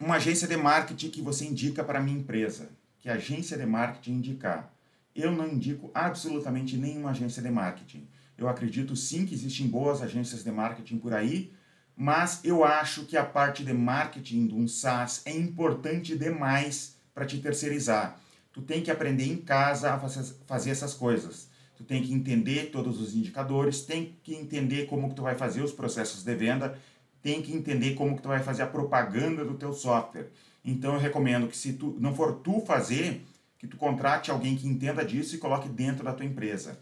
Uma 0.00 0.16
agência 0.16 0.48
de 0.48 0.56
marketing 0.56 1.10
que 1.10 1.20
você 1.20 1.44
indica 1.44 1.84
para 1.84 2.00
minha 2.00 2.18
empresa. 2.18 2.70
Que 2.98 3.10
agência 3.10 3.56
de 3.56 3.66
marketing 3.66 4.12
indicar? 4.12 4.72
Eu 5.14 5.30
não 5.30 5.46
indico 5.46 5.90
absolutamente 5.92 6.76
nenhuma 6.76 7.10
agência 7.10 7.42
de 7.42 7.50
marketing. 7.50 8.08
Eu 8.38 8.48
acredito 8.48 8.96
sim 8.96 9.26
que 9.26 9.34
existem 9.34 9.68
boas 9.68 10.00
agências 10.00 10.42
de 10.42 10.50
marketing 10.50 10.98
por 10.98 11.12
aí, 11.12 11.52
mas 11.96 12.40
eu 12.44 12.64
acho 12.64 13.04
que 13.04 13.16
a 13.16 13.24
parte 13.24 13.64
de 13.64 13.72
marketing 13.72 14.46
de 14.46 14.54
um 14.54 14.66
SaaS 14.66 15.22
é 15.24 15.32
importante 15.32 16.16
demais 16.16 16.96
para 17.14 17.26
te 17.26 17.38
terceirizar. 17.38 18.18
Tu 18.52 18.62
tem 18.62 18.82
que 18.82 18.90
aprender 18.90 19.26
em 19.26 19.36
casa 19.36 19.92
a 19.92 19.98
fazer 20.46 20.70
essas 20.70 20.94
coisas. 20.94 21.48
Tu 21.76 21.84
tem 21.84 22.02
que 22.02 22.12
entender 22.12 22.70
todos 22.70 23.00
os 23.00 23.14
indicadores, 23.14 23.82
tem 23.82 24.16
que 24.22 24.34
entender 24.34 24.86
como 24.86 25.08
que 25.08 25.14
tu 25.14 25.22
vai 25.22 25.34
fazer 25.34 25.62
os 25.62 25.72
processos 25.72 26.22
de 26.22 26.34
venda, 26.34 26.78
tem 27.22 27.40
que 27.40 27.52
entender 27.52 27.94
como 27.94 28.16
que 28.16 28.22
tu 28.22 28.28
vai 28.28 28.42
fazer 28.42 28.62
a 28.62 28.66
propaganda 28.66 29.44
do 29.44 29.54
teu 29.54 29.72
software. 29.72 30.30
Então 30.64 30.94
eu 30.94 31.00
recomendo 31.00 31.48
que 31.48 31.56
se 31.56 31.72
tu 31.72 31.96
não 31.98 32.14
for 32.14 32.34
tu 32.36 32.60
fazer, 32.60 33.24
que 33.58 33.66
tu 33.66 33.76
contrate 33.76 34.30
alguém 34.30 34.56
que 34.56 34.68
entenda 34.68 35.04
disso 35.04 35.34
e 35.34 35.38
coloque 35.38 35.68
dentro 35.68 36.04
da 36.04 36.12
tua 36.12 36.26
empresa. 36.26 36.78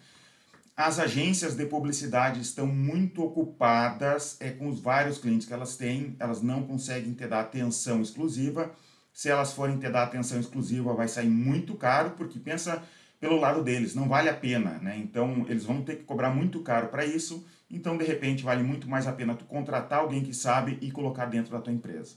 As 0.81 0.99
agências 0.99 1.55
de 1.55 1.67
publicidade 1.67 2.41
estão 2.41 2.67
muito 2.67 3.23
ocupadas 3.23 4.39
é, 4.41 4.49
com 4.49 4.67
os 4.67 4.81
vários 4.81 5.19
clientes 5.19 5.47
que 5.47 5.53
elas 5.53 5.77
têm, 5.77 6.17
elas 6.19 6.41
não 6.41 6.63
conseguem 6.63 7.13
ter 7.13 7.29
da 7.29 7.41
atenção 7.41 8.01
exclusiva. 8.01 8.73
Se 9.13 9.29
elas 9.29 9.53
forem 9.53 9.77
ter 9.77 9.93
da 9.93 10.03
atenção 10.03 10.41
exclusiva, 10.41 10.95
vai 10.95 11.07
sair 11.07 11.29
muito 11.29 11.75
caro, 11.75 12.13
porque 12.13 12.39
pensa 12.39 12.83
pelo 13.21 13.39
lado 13.39 13.63
deles, 13.63 13.95
não 13.95 14.09
vale 14.09 14.31
a 14.31 14.35
pena, 14.35 14.79
né? 14.79 14.97
Então, 14.97 15.45
eles 15.51 15.65
vão 15.65 15.83
ter 15.83 15.97
que 15.97 16.05
cobrar 16.05 16.31
muito 16.31 16.63
caro 16.63 16.89
para 16.89 17.05
isso. 17.05 17.47
Então, 17.71 17.99
de 17.99 18.05
repente, 18.07 18.43
vale 18.43 18.63
muito 18.63 18.89
mais 18.89 19.07
a 19.07 19.13
pena 19.13 19.35
tu 19.35 19.45
contratar 19.45 19.99
alguém 19.99 20.23
que 20.23 20.33
sabe 20.33 20.79
e 20.81 20.91
colocar 20.91 21.27
dentro 21.27 21.53
da 21.53 21.61
tua 21.61 21.75
empresa. 21.75 22.15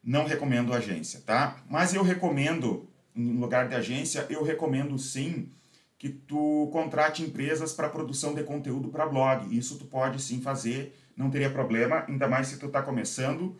não 0.00 0.26
recomendo 0.26 0.72
agência, 0.72 1.20
tá? 1.26 1.56
Mas 1.68 1.92
eu 1.92 2.04
recomendo, 2.04 2.88
em 3.16 3.36
lugar 3.36 3.66
de 3.68 3.74
agência, 3.74 4.24
eu 4.30 4.44
recomendo 4.44 4.96
sim 4.96 5.50
que 6.04 6.10
tu 6.10 6.68
contrate 6.70 7.22
empresas 7.22 7.72
para 7.72 7.88
produção 7.88 8.34
de 8.34 8.42
conteúdo 8.42 8.90
para 8.90 9.06
blog. 9.06 9.56
Isso 9.56 9.78
tu 9.78 9.86
pode 9.86 10.20
sim 10.20 10.38
fazer, 10.38 10.94
não 11.16 11.30
teria 11.30 11.48
problema, 11.48 12.04
ainda 12.06 12.28
mais 12.28 12.48
se 12.48 12.58
tu 12.58 12.66
está 12.66 12.82
começando. 12.82 13.56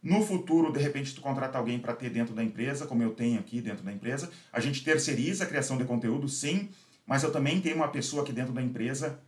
No 0.00 0.22
futuro, 0.22 0.72
de 0.72 0.78
repente, 0.78 1.12
tu 1.12 1.20
contrata 1.20 1.58
alguém 1.58 1.76
para 1.76 1.92
ter 1.92 2.08
dentro 2.08 2.36
da 2.36 2.44
empresa, 2.44 2.86
como 2.86 3.02
eu 3.02 3.10
tenho 3.10 3.40
aqui 3.40 3.60
dentro 3.60 3.84
da 3.84 3.92
empresa. 3.92 4.30
A 4.52 4.60
gente 4.60 4.84
terceiriza 4.84 5.42
a 5.42 5.46
criação 5.48 5.76
de 5.76 5.84
conteúdo, 5.84 6.28
sim, 6.28 6.68
mas 7.04 7.24
eu 7.24 7.32
também 7.32 7.60
tenho 7.60 7.74
uma 7.74 7.88
pessoa 7.88 8.22
aqui 8.22 8.32
dentro 8.32 8.52
da 8.52 8.62
empresa 8.62 9.18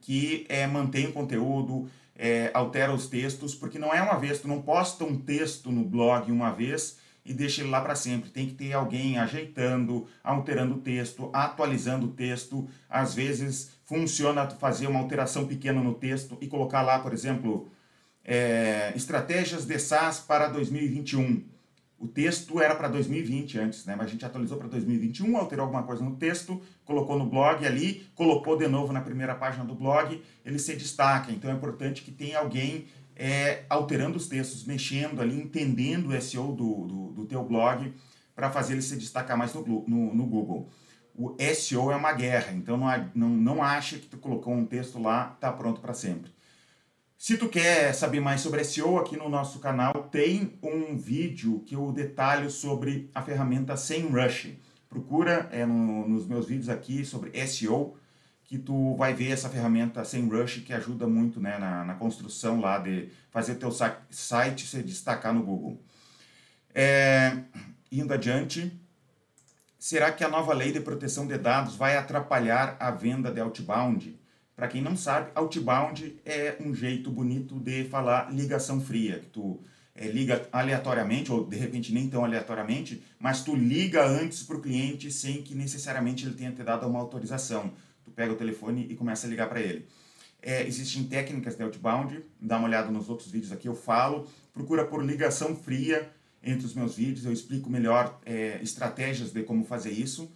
que 0.00 0.46
é, 0.48 0.66
mantém 0.66 1.06
o 1.08 1.12
conteúdo, 1.12 1.86
é, 2.16 2.50
altera 2.54 2.94
os 2.94 3.08
textos, 3.08 3.54
porque 3.54 3.78
não 3.78 3.92
é 3.92 4.00
uma 4.00 4.18
vez, 4.18 4.40
tu 4.40 4.48
não 4.48 4.62
posta 4.62 5.04
um 5.04 5.18
texto 5.18 5.70
no 5.70 5.84
blog 5.84 6.32
uma 6.32 6.50
vez 6.50 6.96
e 7.24 7.32
deixa 7.32 7.60
ele 7.60 7.70
lá 7.70 7.80
para 7.80 7.94
sempre. 7.94 8.30
Tem 8.30 8.46
que 8.46 8.54
ter 8.54 8.72
alguém 8.72 9.18
ajeitando, 9.18 10.06
alterando 10.22 10.76
o 10.76 10.78
texto, 10.78 11.30
atualizando 11.32 12.06
o 12.06 12.10
texto. 12.10 12.68
Às 12.88 13.14
vezes 13.14 13.72
funciona 13.84 14.48
fazer 14.48 14.86
uma 14.86 15.00
alteração 15.00 15.46
pequena 15.46 15.82
no 15.82 15.94
texto 15.94 16.38
e 16.40 16.46
colocar 16.46 16.82
lá, 16.82 16.98
por 16.98 17.12
exemplo, 17.12 17.70
é, 18.24 18.92
estratégias 18.94 19.64
de 19.64 19.78
SaaS 19.78 20.20
para 20.20 20.48
2021. 20.48 21.42
O 21.98 22.08
texto 22.08 22.58
era 22.58 22.74
para 22.74 22.88
2020 22.88 23.58
antes, 23.58 23.84
né? 23.84 23.94
mas 23.94 24.06
a 24.06 24.10
gente 24.10 24.24
atualizou 24.24 24.56
para 24.56 24.68
2021, 24.68 25.36
alterou 25.36 25.64
alguma 25.64 25.82
coisa 25.82 26.02
no 26.02 26.16
texto, 26.16 26.58
colocou 26.82 27.18
no 27.18 27.26
blog 27.26 27.66
ali, 27.66 28.06
colocou 28.14 28.56
de 28.56 28.66
novo 28.66 28.90
na 28.90 29.02
primeira 29.02 29.34
página 29.34 29.66
do 29.66 29.74
blog, 29.74 30.22
ele 30.42 30.58
se 30.58 30.74
destaca. 30.76 31.30
Então 31.30 31.50
é 31.50 31.54
importante 31.54 32.00
que 32.00 32.10
tenha 32.10 32.38
alguém 32.38 32.86
é, 33.20 33.64
alterando 33.68 34.16
os 34.16 34.26
textos, 34.26 34.64
mexendo 34.64 35.20
ali, 35.20 35.38
entendendo 35.38 36.08
o 36.08 36.22
SEO 36.22 36.52
do, 36.52 36.86
do, 36.86 37.12
do 37.12 37.26
teu 37.26 37.44
blog 37.44 37.92
para 38.34 38.50
fazer 38.50 38.72
ele 38.72 38.80
se 38.80 38.96
destacar 38.96 39.36
mais 39.36 39.52
no, 39.52 39.62
no, 39.86 40.14
no, 40.14 40.26
Google. 40.26 40.70
O 41.14 41.36
SEO 41.54 41.92
é 41.92 41.96
uma 41.96 42.14
guerra, 42.14 42.52
então 42.52 42.78
não, 42.78 43.10
não, 43.14 43.28
não 43.28 43.62
acha 43.62 43.98
que 43.98 44.06
tu 44.06 44.16
colocou 44.16 44.54
um 44.54 44.64
texto 44.64 44.98
lá, 44.98 45.36
tá 45.38 45.52
pronto 45.52 45.82
para 45.82 45.92
sempre. 45.92 46.32
Se 47.18 47.36
tu 47.36 47.46
quer 47.50 47.92
saber 47.94 48.20
mais 48.20 48.40
sobre 48.40 48.64
SEO, 48.64 48.96
aqui 48.96 49.18
no 49.18 49.28
nosso 49.28 49.58
canal 49.58 50.08
tem 50.10 50.58
um 50.62 50.96
vídeo 50.96 51.62
que 51.66 51.74
eu 51.74 51.92
detalho 51.92 52.50
sobre 52.50 53.10
a 53.14 53.20
ferramenta 53.20 53.76
SEMrush. 53.76 54.56
Procura 54.88 55.46
é, 55.52 55.66
no, 55.66 56.08
nos 56.08 56.26
meus 56.26 56.46
vídeos 56.46 56.70
aqui 56.70 57.04
sobre 57.04 57.46
SEO, 57.46 57.98
que 58.50 58.58
tu 58.58 58.96
vai 58.96 59.14
ver 59.14 59.30
essa 59.30 59.48
ferramenta 59.48 60.04
SEMrush 60.04 60.62
que 60.62 60.72
ajuda 60.72 61.06
muito 61.06 61.38
né, 61.38 61.56
na, 61.56 61.84
na 61.84 61.94
construção 61.94 62.60
lá 62.60 62.78
de 62.78 63.08
fazer 63.30 63.54
teu 63.54 63.70
site 64.10 64.66
se 64.66 64.82
destacar 64.82 65.32
no 65.32 65.40
Google. 65.40 65.80
É, 66.74 67.44
indo 67.92 68.12
adiante, 68.12 68.72
será 69.78 70.10
que 70.10 70.24
a 70.24 70.28
nova 70.28 70.52
lei 70.52 70.72
de 70.72 70.80
proteção 70.80 71.28
de 71.28 71.38
dados 71.38 71.76
vai 71.76 71.96
atrapalhar 71.96 72.76
a 72.80 72.90
venda 72.90 73.30
de 73.30 73.38
outbound? 73.38 74.18
Para 74.56 74.66
quem 74.66 74.82
não 74.82 74.96
sabe, 74.96 75.30
outbound 75.36 76.20
é 76.26 76.56
um 76.58 76.74
jeito 76.74 77.08
bonito 77.08 77.54
de 77.54 77.84
falar 77.84 78.34
ligação 78.34 78.80
fria, 78.80 79.20
que 79.20 79.26
tu 79.26 79.60
é, 79.94 80.08
liga 80.08 80.48
aleatoriamente, 80.50 81.30
ou 81.30 81.46
de 81.46 81.56
repente 81.56 81.94
nem 81.94 82.10
tão 82.10 82.24
aleatoriamente, 82.24 83.00
mas 83.16 83.44
tu 83.44 83.54
liga 83.54 84.04
antes 84.04 84.42
para 84.42 84.56
o 84.56 84.60
cliente 84.60 85.08
sem 85.12 85.40
que 85.40 85.54
necessariamente 85.54 86.26
ele 86.26 86.34
tenha 86.34 86.50
te 86.50 86.64
dado 86.64 86.88
uma 86.88 86.98
autorização. 86.98 87.72
Tu 88.10 88.14
pega 88.14 88.32
o 88.32 88.36
telefone 88.36 88.88
e 88.90 88.96
começa 88.96 89.26
a 89.26 89.30
ligar 89.30 89.48
para 89.48 89.60
ele. 89.60 89.86
É, 90.42 90.66
existem 90.66 91.04
técnicas 91.04 91.56
de 91.56 91.62
outbound, 91.62 92.24
dá 92.40 92.58
uma 92.58 92.66
olhada 92.66 92.90
nos 92.90 93.08
outros 93.08 93.30
vídeos 93.30 93.52
aqui, 93.52 93.68
eu 93.68 93.74
falo. 93.74 94.26
Procura 94.52 94.84
por 94.84 95.04
ligação 95.04 95.54
fria 95.54 96.10
entre 96.42 96.66
os 96.66 96.74
meus 96.74 96.96
vídeos, 96.96 97.24
eu 97.24 97.32
explico 97.32 97.70
melhor 97.70 98.18
é, 98.24 98.58
estratégias 98.62 99.30
de 99.30 99.42
como 99.44 99.64
fazer 99.64 99.90
isso. 99.90 100.30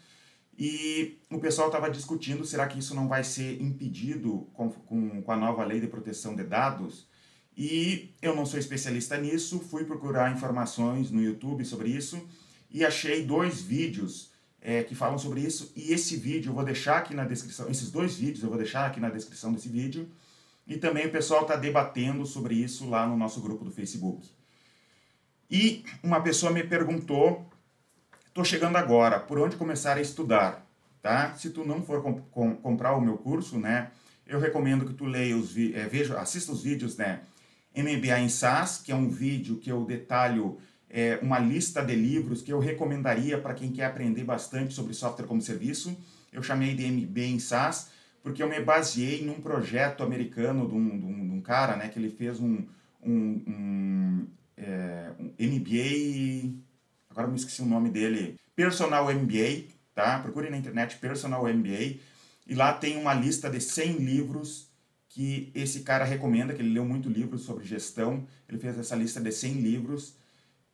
E 0.56 1.18
o 1.30 1.40
pessoal 1.40 1.66
estava 1.66 1.90
discutindo, 1.90 2.44
será 2.44 2.68
que 2.68 2.78
isso 2.78 2.94
não 2.94 3.08
vai 3.08 3.24
ser 3.24 3.60
impedido 3.60 4.48
com, 4.52 4.70
com, 4.70 5.22
com, 5.22 5.32
a 5.32 5.36
nova 5.36 5.64
lei 5.64 5.80
de 5.80 5.88
proteção 5.88 6.36
de 6.36 6.44
dados? 6.44 7.08
E 7.56 8.14
eu 8.22 8.36
não 8.36 8.46
sou 8.46 8.58
especialista 8.58 9.18
nisso, 9.18 9.58
fui 9.58 9.84
procurar 9.84 10.32
informações 10.32 11.10
no 11.10 11.20
YouTube 11.20 11.64
sobre 11.64 11.88
isso 11.88 12.24
e 12.70 12.84
achei 12.84 13.24
dois 13.24 13.60
vídeos 13.62 14.33
é, 14.64 14.83
que 14.83 14.97
falam 14.97 15.18
sobre 15.18 15.42
isso. 15.42 15.71
E 15.76 15.92
esse 15.92 16.16
vídeo 16.16 16.50
eu 16.50 16.54
vou 16.54 16.64
deixar 16.64 16.97
aqui 16.97 17.14
na 17.14 17.25
descrição, 17.25 17.71
esses 17.71 17.90
dois 17.92 18.16
vídeos 18.16 18.42
eu 18.42 18.49
vou 18.49 18.59
deixar 18.59 18.87
aqui 18.87 18.99
na 18.99 19.11
descrição 19.11 19.52
desse 19.52 19.68
vídeo. 19.68 20.11
E 20.66 20.76
também 20.78 21.06
o 21.06 21.12
pessoal 21.12 21.42
está 21.42 21.54
debatendo 21.54 22.26
sobre 22.26 22.54
isso 22.54 22.88
lá 22.88 23.06
no 23.06 23.16
nosso 23.16 23.40
grupo 23.40 23.64
do 23.64 23.71
Facebook. 23.71 24.26
E 25.49 25.85
uma 26.02 26.21
pessoa 26.21 26.50
me 26.50 26.64
perguntou 26.64 27.47
Estou 28.35 28.44
chegando 28.44 28.75
agora, 28.75 29.21
por 29.21 29.38
onde 29.38 29.54
começar 29.54 29.97
a 29.97 30.00
estudar, 30.00 30.66
tá? 31.00 31.37
Se 31.37 31.50
tu 31.50 31.64
não 31.64 31.80
for 31.80 32.02
comp 32.02 32.18
com, 32.33 32.56
comprar 32.56 32.97
o 32.97 33.00
meu 33.00 33.16
curso, 33.16 33.61
né, 33.61 33.92
eu 34.26 34.40
recomendo 34.40 34.85
que 34.85 34.92
tu 34.92 35.04
leia 35.04 35.37
os 35.37 35.56
é, 35.56 35.87
veja, 35.87 36.18
assista 36.18 36.50
os 36.50 36.61
vídeos, 36.61 36.97
né, 36.97 37.21
MBA 37.73 38.18
em 38.18 38.28
SaaS, 38.28 38.78
que 38.78 38.90
é 38.90 38.94
um 38.97 39.09
vídeo 39.09 39.59
que 39.59 39.71
eu 39.71 39.85
detalho 39.85 40.59
é, 40.96 41.18
uma 41.20 41.40
lista 41.40 41.82
de 41.82 41.96
livros 41.96 42.40
que 42.40 42.52
eu 42.52 42.60
recomendaria 42.60 43.36
para 43.36 43.52
quem 43.52 43.72
quer 43.72 43.86
aprender 43.86 44.22
bastante 44.22 44.72
sobre 44.72 44.94
software 44.94 45.26
como 45.26 45.42
serviço. 45.42 45.96
Eu 46.32 46.40
chamei 46.40 46.72
de 46.72 46.86
MBA 46.86 47.24
em 47.24 47.40
SaaS 47.40 47.90
porque 48.22 48.40
eu 48.40 48.48
me 48.48 48.60
baseei 48.60 49.24
num 49.24 49.40
projeto 49.40 50.04
americano 50.04 50.68
de 50.68 50.74
um, 50.74 50.98
de 50.98 51.04
um, 51.04 51.28
de 51.28 51.34
um 51.34 51.40
cara, 51.40 51.76
né, 51.76 51.88
que 51.88 51.98
ele 51.98 52.10
fez 52.10 52.38
um, 52.38 52.64
um, 53.04 54.26
é, 54.56 55.10
MBA 55.38 56.54
agora 57.10 57.28
me 57.28 57.36
esqueci 57.36 57.62
o 57.62 57.66
nome 57.66 57.90
dele, 57.90 58.36
Personal 58.56 59.12
MBA, 59.12 59.64
tá? 59.94 60.18
Procure 60.18 60.50
na 60.50 60.56
internet 60.56 60.96
Personal 60.98 61.44
MBA 61.44 61.98
e 62.46 62.54
lá 62.54 62.72
tem 62.72 62.96
uma 62.96 63.14
lista 63.14 63.48
de 63.50 63.60
100 63.60 63.98
livros 63.98 64.68
que 65.08 65.50
esse 65.54 65.80
cara 65.80 66.04
recomenda, 66.04 66.52
que 66.52 66.60
ele 66.60 66.74
leu 66.74 66.84
muito 66.84 67.08
livros 67.08 67.42
sobre 67.42 67.64
gestão, 67.64 68.26
ele 68.48 68.58
fez 68.58 68.76
essa 68.78 68.96
lista 68.96 69.20
de 69.20 69.30
100 69.30 69.52
livros 69.54 70.16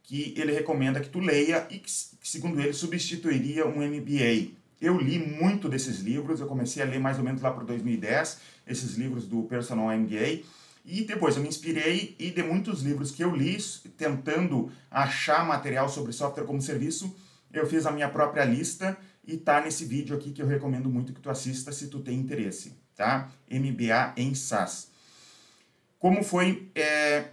que 0.02 0.34
ele 0.36 0.52
recomenda 0.52 1.00
que 1.00 1.08
tu 1.08 1.20
leia 1.20 1.66
e 1.70 1.78
que, 1.78 1.90
segundo 2.22 2.60
ele, 2.60 2.72
substituiria 2.72 3.66
um 3.66 3.80
MBA. 3.80 4.50
Eu 4.80 4.98
li 4.98 5.18
muito 5.18 5.68
desses 5.68 6.00
livros, 6.00 6.40
eu 6.40 6.46
comecei 6.46 6.82
a 6.82 6.86
ler 6.86 6.98
mais 6.98 7.18
ou 7.18 7.24
menos 7.24 7.42
lá 7.42 7.50
para 7.50 7.64
2010, 7.64 8.38
esses 8.66 8.94
livros 8.94 9.26
do 9.26 9.42
Personal 9.42 9.96
MBA, 9.96 10.42
e 10.84 11.04
depois 11.04 11.36
eu 11.36 11.42
me 11.42 11.48
inspirei 11.48 12.16
e 12.18 12.30
de 12.30 12.42
muitos 12.42 12.82
livros 12.82 13.10
que 13.10 13.22
eu 13.22 13.34
li, 13.34 13.58
tentando 13.96 14.72
achar 14.90 15.44
material 15.46 15.88
sobre 15.88 16.12
software 16.12 16.44
como 16.44 16.62
serviço, 16.62 17.14
eu 17.52 17.66
fiz 17.66 17.84
a 17.84 17.90
minha 17.90 18.08
própria 18.08 18.44
lista 18.44 18.96
e 19.26 19.36
tá 19.36 19.60
nesse 19.60 19.84
vídeo 19.84 20.16
aqui 20.16 20.32
que 20.32 20.40
eu 20.40 20.46
recomendo 20.46 20.88
muito 20.88 21.12
que 21.12 21.20
tu 21.20 21.28
assista 21.28 21.72
se 21.72 21.88
tu 21.88 22.00
tem 22.00 22.18
interesse, 22.18 22.72
tá? 22.96 23.30
MBA 23.50 24.14
em 24.16 24.34
SaaS. 24.34 24.88
Como 25.98 26.22
foi 26.24 26.70
é, 26.74 27.28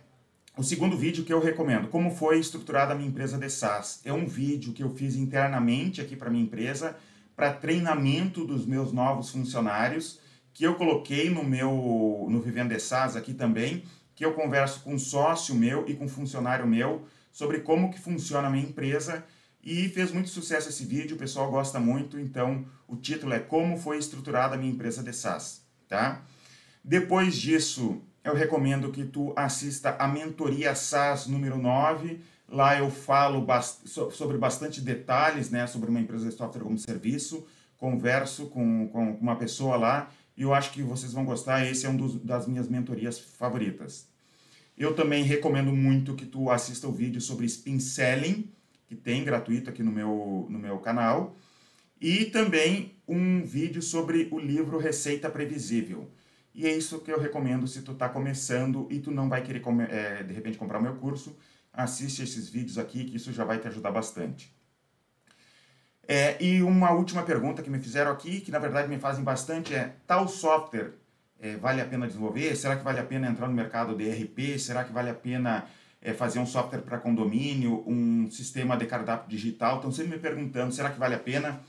o 0.58 0.64
segundo 0.64 0.98
vídeo 0.98 1.24
que 1.24 1.32
eu 1.32 1.40
recomendo? 1.40 1.88
Como 1.88 2.10
foi 2.10 2.40
estruturada 2.40 2.92
a 2.92 2.96
minha 2.96 3.08
empresa 3.08 3.38
de 3.38 3.48
SaaS? 3.48 4.02
É 4.04 4.12
um 4.12 4.26
vídeo 4.26 4.74
que 4.74 4.82
eu 4.82 4.90
fiz 4.90 5.16
internamente 5.16 6.02
aqui 6.02 6.16
para 6.16 6.32
minha 6.32 6.44
empresa 6.44 6.98
para 7.36 7.54
treinamento 7.54 8.44
dos 8.44 8.66
meus 8.66 8.92
novos 8.92 9.30
funcionários 9.30 10.20
que 10.56 10.64
eu 10.64 10.74
coloquei 10.74 11.30
no 11.30 11.44
meu 11.44 12.26
no 12.28 12.42
Vivendo 12.42 12.78
SaaS 12.80 13.16
aqui 13.16 13.36
também, 13.36 13.84
que 14.16 14.26
eu 14.26 14.34
converso 14.34 14.82
com 14.82 14.96
um 14.96 15.00
sócio 15.00 15.54
meu 15.54 15.88
e 15.88 15.94
com 15.94 16.06
um 16.06 16.10
funcionário 16.10 16.66
meu 16.66 17.06
sobre 17.32 17.60
como 17.60 17.92
que 17.92 18.00
funciona 18.00 18.48
a 18.48 18.50
minha 18.50 18.66
empresa 18.66 19.24
e 19.64 19.88
fez 19.90 20.12
muito 20.12 20.30
sucesso 20.30 20.70
esse 20.70 20.84
vídeo, 20.84 21.16
o 21.16 21.20
pessoal 21.20 21.52
gosta 21.52 21.80
muito, 21.80 22.20
então 22.20 22.66
o 22.88 22.96
título 22.96 23.34
é 23.34 23.40
Como 23.40 23.78
foi 23.78 24.00
estruturada 24.00 24.56
a 24.56 24.58
minha 24.58 24.72
empresa 24.72 25.04
de 25.04 25.14
SaaS, 25.14 25.62
tá? 25.88 26.24
Depois 26.84 27.38
disso, 27.38 28.02
eu 28.28 28.34
recomendo 28.34 28.92
que 28.92 29.06
tu 29.06 29.32
assista 29.36 29.96
a 29.98 30.08
mentoria 30.08 30.76
SaaS 30.76 31.28
número 31.28 31.58
9, 31.58 32.20
lá 32.50 32.78
eu 32.78 32.92
falo 32.92 33.42
bast 33.42 33.88
sobre 33.88 34.38
bastante 34.38 34.82
detalhes, 34.82 35.50
né, 35.50 35.66
sobre 35.66 35.90
uma 35.90 36.00
empresa 36.00 36.28
de 36.28 36.36
software 36.36 36.64
como 36.64 36.78
serviço, 36.78 37.48
converso 37.78 38.48
com, 38.48 38.90
com 38.90 39.12
uma 39.14 39.38
pessoa 39.38 39.78
lá 39.78 40.12
e 40.36 40.42
eu 40.42 40.54
acho 40.54 40.72
que 40.72 40.84
vocês 40.84 41.14
vão 41.14 41.24
gostar. 41.24 41.66
Esse 41.66 41.86
é 41.86 41.90
um 41.90 41.96
dos, 41.96 42.16
das 42.16 42.48
minhas 42.48 42.68
mentorias 42.68 43.18
favoritas. 43.18 44.08
Eu 44.78 44.94
também 44.94 45.24
recomendo 45.24 45.72
muito 45.72 46.14
que 46.14 46.26
tu 46.26 46.52
assista 46.52 46.88
o 46.88 46.92
vídeo 46.92 47.22
sobre 47.22 47.46
spin 47.46 47.80
selling, 47.80 48.52
que 48.88 48.96
tem 48.96 49.24
gratuito 49.24 49.70
aqui 49.70 49.82
no 49.82 49.92
meu, 49.92 50.48
no 50.50 50.60
meu 50.60 50.78
canal, 50.80 51.36
e 52.00 52.26
também 52.26 52.94
um 53.08 53.44
vídeo 53.44 53.82
sobre 53.82 54.28
o 54.32 54.38
livro 54.38 54.78
Receita 54.78 55.30
Previsível. 55.30 56.08
E 56.58 56.66
é 56.66 56.76
isso 56.76 57.00
que 57.02 57.12
eu 57.12 57.20
recomendo 57.20 57.68
se 57.68 57.84
tu 57.84 57.92
está 57.92 58.10
começando 58.10 58.88
e 58.90 59.00
tu 59.00 59.12
não 59.12 59.30
vai 59.30 59.44
querer, 59.44 59.62
é, 59.92 60.24
de 60.24 60.34
repente, 60.34 60.58
comprar 60.58 60.80
o 60.80 60.82
meu 60.82 60.96
curso, 60.96 61.38
assiste 61.72 62.24
esses 62.24 62.50
vídeos 62.50 62.80
aqui 62.80 63.06
que 63.06 63.16
isso 63.16 63.32
já 63.32 63.46
vai 63.46 63.60
te 63.60 63.68
ajudar 63.68 63.92
bastante. 63.92 64.52
É, 66.08 66.36
e 66.44 66.64
uma 66.64 66.90
última 66.90 67.22
pergunta 67.22 67.62
que 67.62 67.70
me 67.70 67.78
fizeram 67.78 68.12
aqui, 68.12 68.42
que 68.42 68.50
na 68.50 68.58
verdade 68.58 68.88
me 68.88 68.98
fazem 68.98 69.24
bastante, 69.24 69.76
é: 69.76 69.98
tal 70.08 70.28
software 70.28 70.94
é, 71.40 71.58
vale 71.58 71.80
a 71.80 71.86
pena 71.86 72.08
desenvolver? 72.08 72.56
Será 72.56 72.76
que 72.76 72.84
vale 72.84 73.00
a 73.00 73.06
pena 73.06 73.28
entrar 73.28 73.48
no 73.48 73.54
mercado 73.54 73.96
de 73.96 74.10
RP? 74.10 74.58
Será 74.58 74.84
que 74.84 74.92
vale 74.92 75.12
a 75.12 75.14
pena 75.14 75.68
é, 76.02 76.12
fazer 76.12 76.40
um 76.40 76.46
software 76.48 76.82
para 76.82 76.98
condomínio, 76.98 77.84
um 77.88 78.32
sistema 78.32 78.76
de 78.76 78.88
cardápio 78.88 79.30
digital, 79.30 79.76
estão 79.76 79.92
sempre 79.92 80.16
me 80.16 80.20
perguntando, 80.20 80.74
será 80.74 80.90
que 80.90 80.98
vale 80.98 81.14
a 81.14 81.20
pena? 81.20 81.62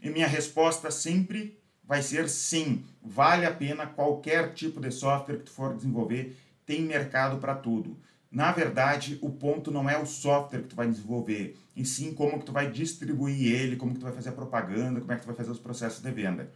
E 0.00 0.08
minha 0.08 0.26
resposta 0.26 0.90
sempre 0.90 1.59
vai 1.90 2.02
ser 2.02 2.28
sim, 2.28 2.84
vale 3.02 3.44
a 3.44 3.50
pena 3.52 3.84
qualquer 3.84 4.54
tipo 4.54 4.80
de 4.80 4.92
software 4.92 5.38
que 5.38 5.46
tu 5.46 5.50
for 5.50 5.74
desenvolver, 5.74 6.36
tem 6.64 6.82
mercado 6.82 7.38
para 7.38 7.52
tudo. 7.52 7.98
Na 8.30 8.52
verdade, 8.52 9.18
o 9.20 9.28
ponto 9.28 9.72
não 9.72 9.90
é 9.90 9.98
o 9.98 10.06
software 10.06 10.62
que 10.62 10.68
tu 10.68 10.76
vai 10.76 10.86
desenvolver, 10.86 11.58
e 11.74 11.84
sim 11.84 12.14
como 12.14 12.38
que 12.38 12.44
tu 12.44 12.52
vai 12.52 12.70
distribuir 12.70 13.52
ele, 13.52 13.74
como 13.74 13.92
que 13.92 13.98
tu 13.98 14.04
vai 14.04 14.12
fazer 14.12 14.28
a 14.28 14.32
propaganda, 14.32 15.00
como 15.00 15.10
é 15.10 15.16
que 15.16 15.22
tu 15.22 15.26
vai 15.26 15.34
fazer 15.34 15.50
os 15.50 15.58
processos 15.58 16.00
de 16.00 16.12
venda. 16.12 16.52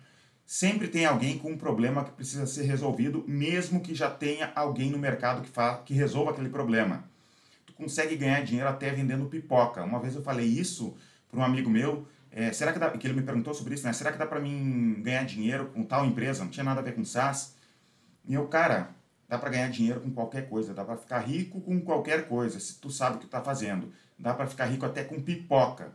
Sempre 0.47 0.87
tem 0.87 1.05
alguém 1.05 1.37
com 1.37 1.50
um 1.50 1.59
problema 1.59 2.05
que 2.05 2.12
precisa 2.12 2.47
ser 2.47 2.62
resolvido, 2.62 3.25
mesmo 3.26 3.81
que 3.81 3.93
já 3.93 4.09
tenha 4.09 4.53
alguém 4.55 4.88
no 4.88 4.99
mercado 4.99 5.43
que, 5.43 5.49
fa 5.49 5.79
que 5.79 5.95
resolva 5.95 6.31
aquele 6.31 6.49
problema. 6.49 7.03
Tu 7.67 7.73
consegue 7.73 8.14
ganhar 8.14 8.45
dinheiro 8.45 8.69
até 8.69 8.88
vendendo 8.93 9.26
pipoca. 9.26 9.83
Uma 9.83 9.99
vez 9.99 10.14
eu 10.14 10.23
falei 10.23 10.47
isso 10.47 10.95
para 11.29 11.41
um 11.41 11.43
amigo 11.43 11.69
meu, 11.69 12.07
é, 12.35 12.53
será 12.53 12.73
que, 12.73 12.79
dá, 12.79 12.91
que 12.91 13.07
ele 13.07 13.14
me 13.14 13.23
perguntou 13.23 13.55
sobre 13.55 13.75
isso, 13.75 13.87
né? 13.87 13.93
Será 13.93 14.12
que 14.12 14.19
dá 14.19 14.26
para 14.26 14.41
mim 14.41 15.00
ganhar 15.03 15.25
dinheiro 15.25 15.67
com 15.67 15.85
tal 15.85 16.05
empresa? 16.05 16.45
Não 16.45 16.50
tinha 16.50 16.64
nada 16.64 16.81
a 16.81 16.83
ver 16.83 16.95
com 16.95 17.05
SaaS. 17.05 17.55
E 18.26 18.35
eu, 18.35 18.47
cara, 18.49 18.91
dá 19.29 19.38
para 19.38 19.50
ganhar 19.50 19.71
dinheiro 19.71 20.00
com 20.00 20.11
qualquer 20.11 20.49
coisa, 20.49 20.75
dá 20.75 20.85
para 20.85 20.97
ficar 20.97 21.21
rico 21.21 21.61
com 21.61 21.81
qualquer 21.81 22.29
coisa, 22.29 22.59
se 22.59 22.79
tu 22.81 22.91
sabe 22.91 23.17
o 23.17 23.19
que 23.21 23.26
está 23.26 23.41
fazendo. 23.41 23.93
Dá 24.19 24.35
para 24.35 24.47
ficar 24.47 24.67
rico 24.67 24.85
até 24.85 25.05
com 25.05 25.21
pipoca 25.23 25.93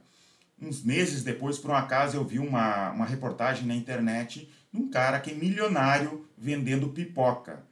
uns 0.62 0.84
meses 0.84 1.24
depois, 1.24 1.58
por 1.58 1.72
um 1.72 1.76
acaso, 1.76 2.18
eu 2.18 2.26
vi 2.26 2.40
uma, 2.40 2.92
uma 2.92 3.06
reportagem 3.06 3.66
na 3.66 3.76
internet 3.76 4.50
de 4.72 4.80
um 4.80 4.90
cara 4.90 5.20
que 5.20 5.32
é 5.32 5.34
milionário 5.34 6.28
vendendo 6.38 6.90
pipoca. 6.90 7.64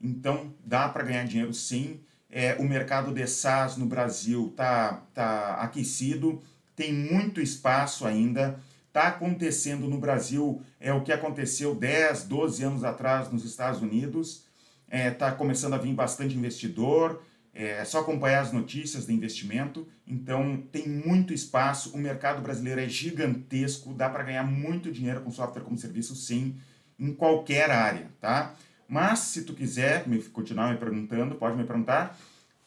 Então, 0.00 0.52
dá 0.64 0.88
para 0.88 1.04
ganhar 1.04 1.24
dinheiro 1.24 1.54
sim. 1.54 2.00
É, 2.30 2.56
o 2.58 2.64
mercado 2.64 3.12
de 3.12 3.26
SaaS 3.26 3.76
no 3.76 3.86
Brasil 3.86 4.48
está 4.48 5.02
tá 5.14 5.54
aquecido, 5.54 6.42
tem 6.76 6.92
muito 6.92 7.40
espaço 7.40 8.06
ainda. 8.06 8.58
Está 8.88 9.08
acontecendo 9.08 9.88
no 9.88 9.98
Brasil 9.98 10.62
é 10.78 10.92
o 10.92 11.02
que 11.02 11.12
aconteceu 11.12 11.74
10, 11.74 12.24
12 12.24 12.62
anos 12.62 12.84
atrás 12.84 13.30
nos 13.32 13.44
Estados 13.44 13.82
Unidos. 13.82 14.44
Está 14.86 14.96
é, 14.96 15.10
tá 15.10 15.32
começando 15.32 15.74
a 15.74 15.78
vir 15.78 15.92
bastante 15.92 16.36
investidor, 16.36 17.20
é 17.52 17.84
só 17.84 18.00
acompanhar 18.00 18.40
as 18.40 18.52
notícias 18.52 19.06
de 19.06 19.12
investimento. 19.12 19.86
Então, 20.06 20.62
tem 20.72 20.88
muito 20.88 21.32
espaço. 21.32 21.94
O 21.94 21.98
mercado 21.98 22.42
brasileiro 22.42 22.80
é 22.80 22.88
gigantesco. 22.88 23.94
Dá 23.94 24.08
para 24.08 24.24
ganhar 24.24 24.44
muito 24.44 24.90
dinheiro 24.90 25.20
com 25.20 25.30
software 25.30 25.62
como 25.62 25.78
serviço, 25.78 26.16
sim, 26.16 26.56
em 26.98 27.12
qualquer 27.12 27.70
área, 27.70 28.08
tá? 28.20 28.54
Mas, 28.88 29.20
se 29.20 29.42
tu 29.42 29.54
quiser 29.54 30.06
me, 30.06 30.20
continuar 30.22 30.72
me 30.72 30.78
perguntando, 30.78 31.36
pode 31.36 31.56
me 31.56 31.64
perguntar. 31.64 32.18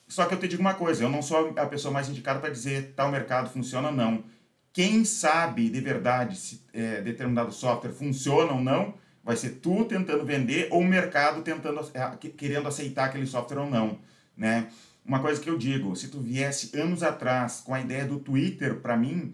Só 0.08 0.26
que 0.26 0.34
eu 0.34 0.40
te 0.40 0.48
digo 0.48 0.62
uma 0.62 0.74
coisa: 0.74 1.04
eu 1.04 1.10
não 1.10 1.22
sou 1.22 1.54
a 1.58 1.66
pessoa 1.66 1.94
mais 1.94 2.10
indicada 2.10 2.40
para 2.40 2.50
dizer 2.50 2.94
tal 2.96 3.12
mercado 3.12 3.50
funciona 3.50 3.90
ou 3.90 3.94
não. 3.94 4.24
Quem 4.72 5.04
sabe 5.04 5.70
de 5.70 5.82
verdade 5.82 6.36
se 6.38 6.62
é, 6.74 7.02
determinado 7.02 7.52
software 7.52 7.92
funciona 7.92 8.54
ou 8.54 8.62
não, 8.62 8.94
vai 9.24 9.36
ser 9.36 9.60
tu 9.62 9.86
tentando 9.86 10.24
vender 10.24 10.68
ou 10.72 10.82
o 10.82 10.86
mercado 10.86 11.42
tentando, 11.42 11.80
é, 11.94 12.28
querendo 12.30 12.68
aceitar 12.68 13.06
aquele 13.06 13.26
software 13.26 13.60
ou 13.60 13.70
não 13.70 14.00
né? 14.38 14.70
Uma 15.04 15.20
coisa 15.20 15.42
que 15.42 15.50
eu 15.50 15.58
digo, 15.58 15.96
se 15.96 16.10
tu 16.10 16.20
viesse 16.20 16.78
anos 16.78 17.02
atrás 17.02 17.62
com 17.62 17.74
a 17.74 17.82
ideia 17.82 18.06
do 18.06 18.20
Twitter, 18.20 18.76
para 18.76 18.96
mim, 18.96 19.34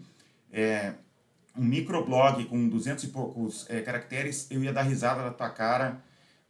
é, 0.52 0.94
um 1.56 1.64
microblog 1.64 2.44
com 2.46 2.68
200 2.68 3.04
e 3.04 3.08
poucos 3.08 3.66
é, 3.68 3.80
caracteres, 3.80 4.46
eu 4.50 4.62
ia 4.62 4.72
dar 4.72 4.82
risada 4.82 5.22
da 5.22 5.30
tua 5.30 5.50
cara, 5.50 6.00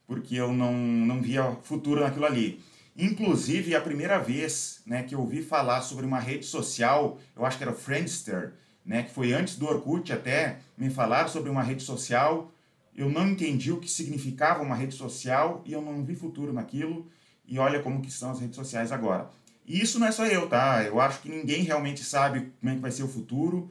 porque 0.07 0.37
eu 0.37 0.53
não, 0.53 0.73
não 0.75 1.21
via 1.21 1.57
futuro 1.63 2.03
naquilo 2.03 2.27
ali. 2.27 2.63
Inclusive, 2.97 3.75
a 3.75 3.81
primeira 3.81 4.19
vez 4.19 4.81
né, 4.87 5.03
que 5.03 5.15
eu 5.15 5.21
ouvi 5.21 5.43
falar 5.43 5.83
sobre 5.83 6.07
uma 6.07 6.21
rede 6.21 6.47
social, 6.47 7.19
eu 7.37 7.45
acho 7.45 7.59
que 7.59 7.65
era 7.65 7.73
o 7.73 7.77
Friendster, 7.77 8.55
né, 8.85 9.03
que 9.03 9.13
foi 9.13 9.33
antes 9.33 9.57
do 9.57 9.67
Orkut 9.67 10.13
até, 10.13 10.59
me 10.79 10.91
falaram 10.91 11.29
sobre 11.29 11.51
uma 11.51 11.63
rede 11.63 11.83
social, 11.83 12.53
eu 12.95 13.11
não 13.11 13.29
entendi 13.29 13.73
o 13.73 13.81
que 13.81 13.91
significava 13.91 14.63
uma 14.63 14.77
rede 14.77 14.95
social 14.95 15.63
e 15.65 15.73
eu 15.73 15.83
não 15.83 16.05
vi 16.05 16.15
futuro 16.15 16.53
naquilo 16.53 17.11
e 17.47 17.59
olha 17.59 17.83
como 17.83 18.01
que 18.01 18.11
são 18.11 18.31
as 18.31 18.41
redes 18.41 18.57
sociais 18.57 18.93
agora. 18.93 19.29
E 19.67 19.81
isso 19.81 19.99
não 19.99 20.07
é 20.07 20.13
só 20.13 20.27
eu, 20.27 20.49
tá? 20.49 20.85
Eu 20.85 21.01
acho 21.01 21.21
que 21.21 21.29
ninguém 21.29 21.63
realmente 21.63 22.05
sabe 22.05 22.53
como 22.61 22.73
é 22.73 22.75
que 22.77 22.81
vai 22.81 22.91
ser 22.91 23.03
o 23.03 23.09
futuro, 23.09 23.71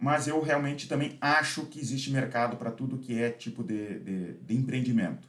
mas 0.00 0.28
eu 0.28 0.40
realmente 0.40 0.88
também 0.88 1.16
acho 1.20 1.66
que 1.66 1.80
existe 1.80 2.10
mercado 2.10 2.56
para 2.56 2.70
tudo 2.70 2.98
que 2.98 3.20
é 3.20 3.30
tipo 3.30 3.62
de, 3.62 3.98
de, 4.00 4.32
de, 4.34 4.56
empreendimento. 4.56 5.28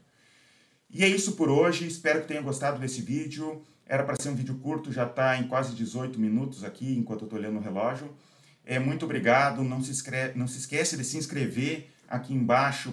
E 0.92 1.04
é 1.04 1.08
isso 1.08 1.34
por 1.34 1.50
hoje, 1.50 1.86
espero 1.86 2.22
que 2.22 2.28
tenham 2.28 2.44
gostado 2.44 2.80
desse 2.80 3.02
vídeo. 3.02 3.62
Era 3.86 4.04
para 4.04 4.16
ser 4.20 4.30
um 4.30 4.36
vídeo 4.36 4.56
curto, 4.56 4.92
já 4.92 5.06
está 5.06 5.38
em 5.38 5.48
quase 5.48 5.76
18 5.76 6.20
minutos 6.20 6.64
aqui, 6.64 6.98
enquanto 6.98 7.22
eu 7.22 7.26
estou 7.26 7.40
olhando 7.40 7.58
o 7.58 7.62
relógio. 7.62 8.12
É, 8.66 8.80
muito 8.80 9.06
obrigado, 9.06 9.64
não 9.64 9.82
se, 9.82 9.92
inscreve, 9.92 10.38
não 10.38 10.48
se 10.48 10.58
esquece 10.58 10.98
de 10.98 11.04
se 11.04 11.18
inscrever 11.18 11.90
aqui 12.08 12.34
embaixo 12.34 12.92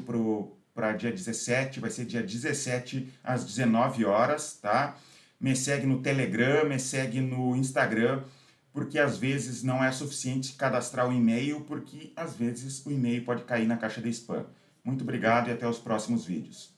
para 0.74 0.92
dia 0.92 1.10
17, 1.10 1.80
vai 1.80 1.90
ser 1.90 2.04
dia 2.04 2.22
17 2.22 3.12
às 3.24 3.44
19 3.44 4.04
horas, 4.04 4.58
tá? 4.60 4.96
Me 5.40 5.56
segue 5.56 5.86
no 5.86 6.00
Telegram, 6.00 6.68
me 6.68 6.78
segue 6.78 7.20
no 7.20 7.56
Instagram, 7.56 8.24
porque 8.72 8.98
às 8.98 9.16
vezes 9.16 9.62
não 9.62 9.82
é 9.82 9.90
suficiente 9.90 10.52
cadastrar 10.54 11.08
o 11.08 11.12
e-mail, 11.12 11.62
porque 11.62 12.12
às 12.14 12.34
vezes 12.34 12.84
o 12.84 12.90
e-mail 12.90 13.24
pode 13.24 13.44
cair 13.44 13.66
na 13.66 13.78
caixa 13.78 14.02
de 14.02 14.10
spam. 14.10 14.44
Muito 14.84 15.02
obrigado 15.02 15.48
e 15.48 15.52
até 15.52 15.66
os 15.66 15.78
próximos 15.78 16.26
vídeos. 16.26 16.75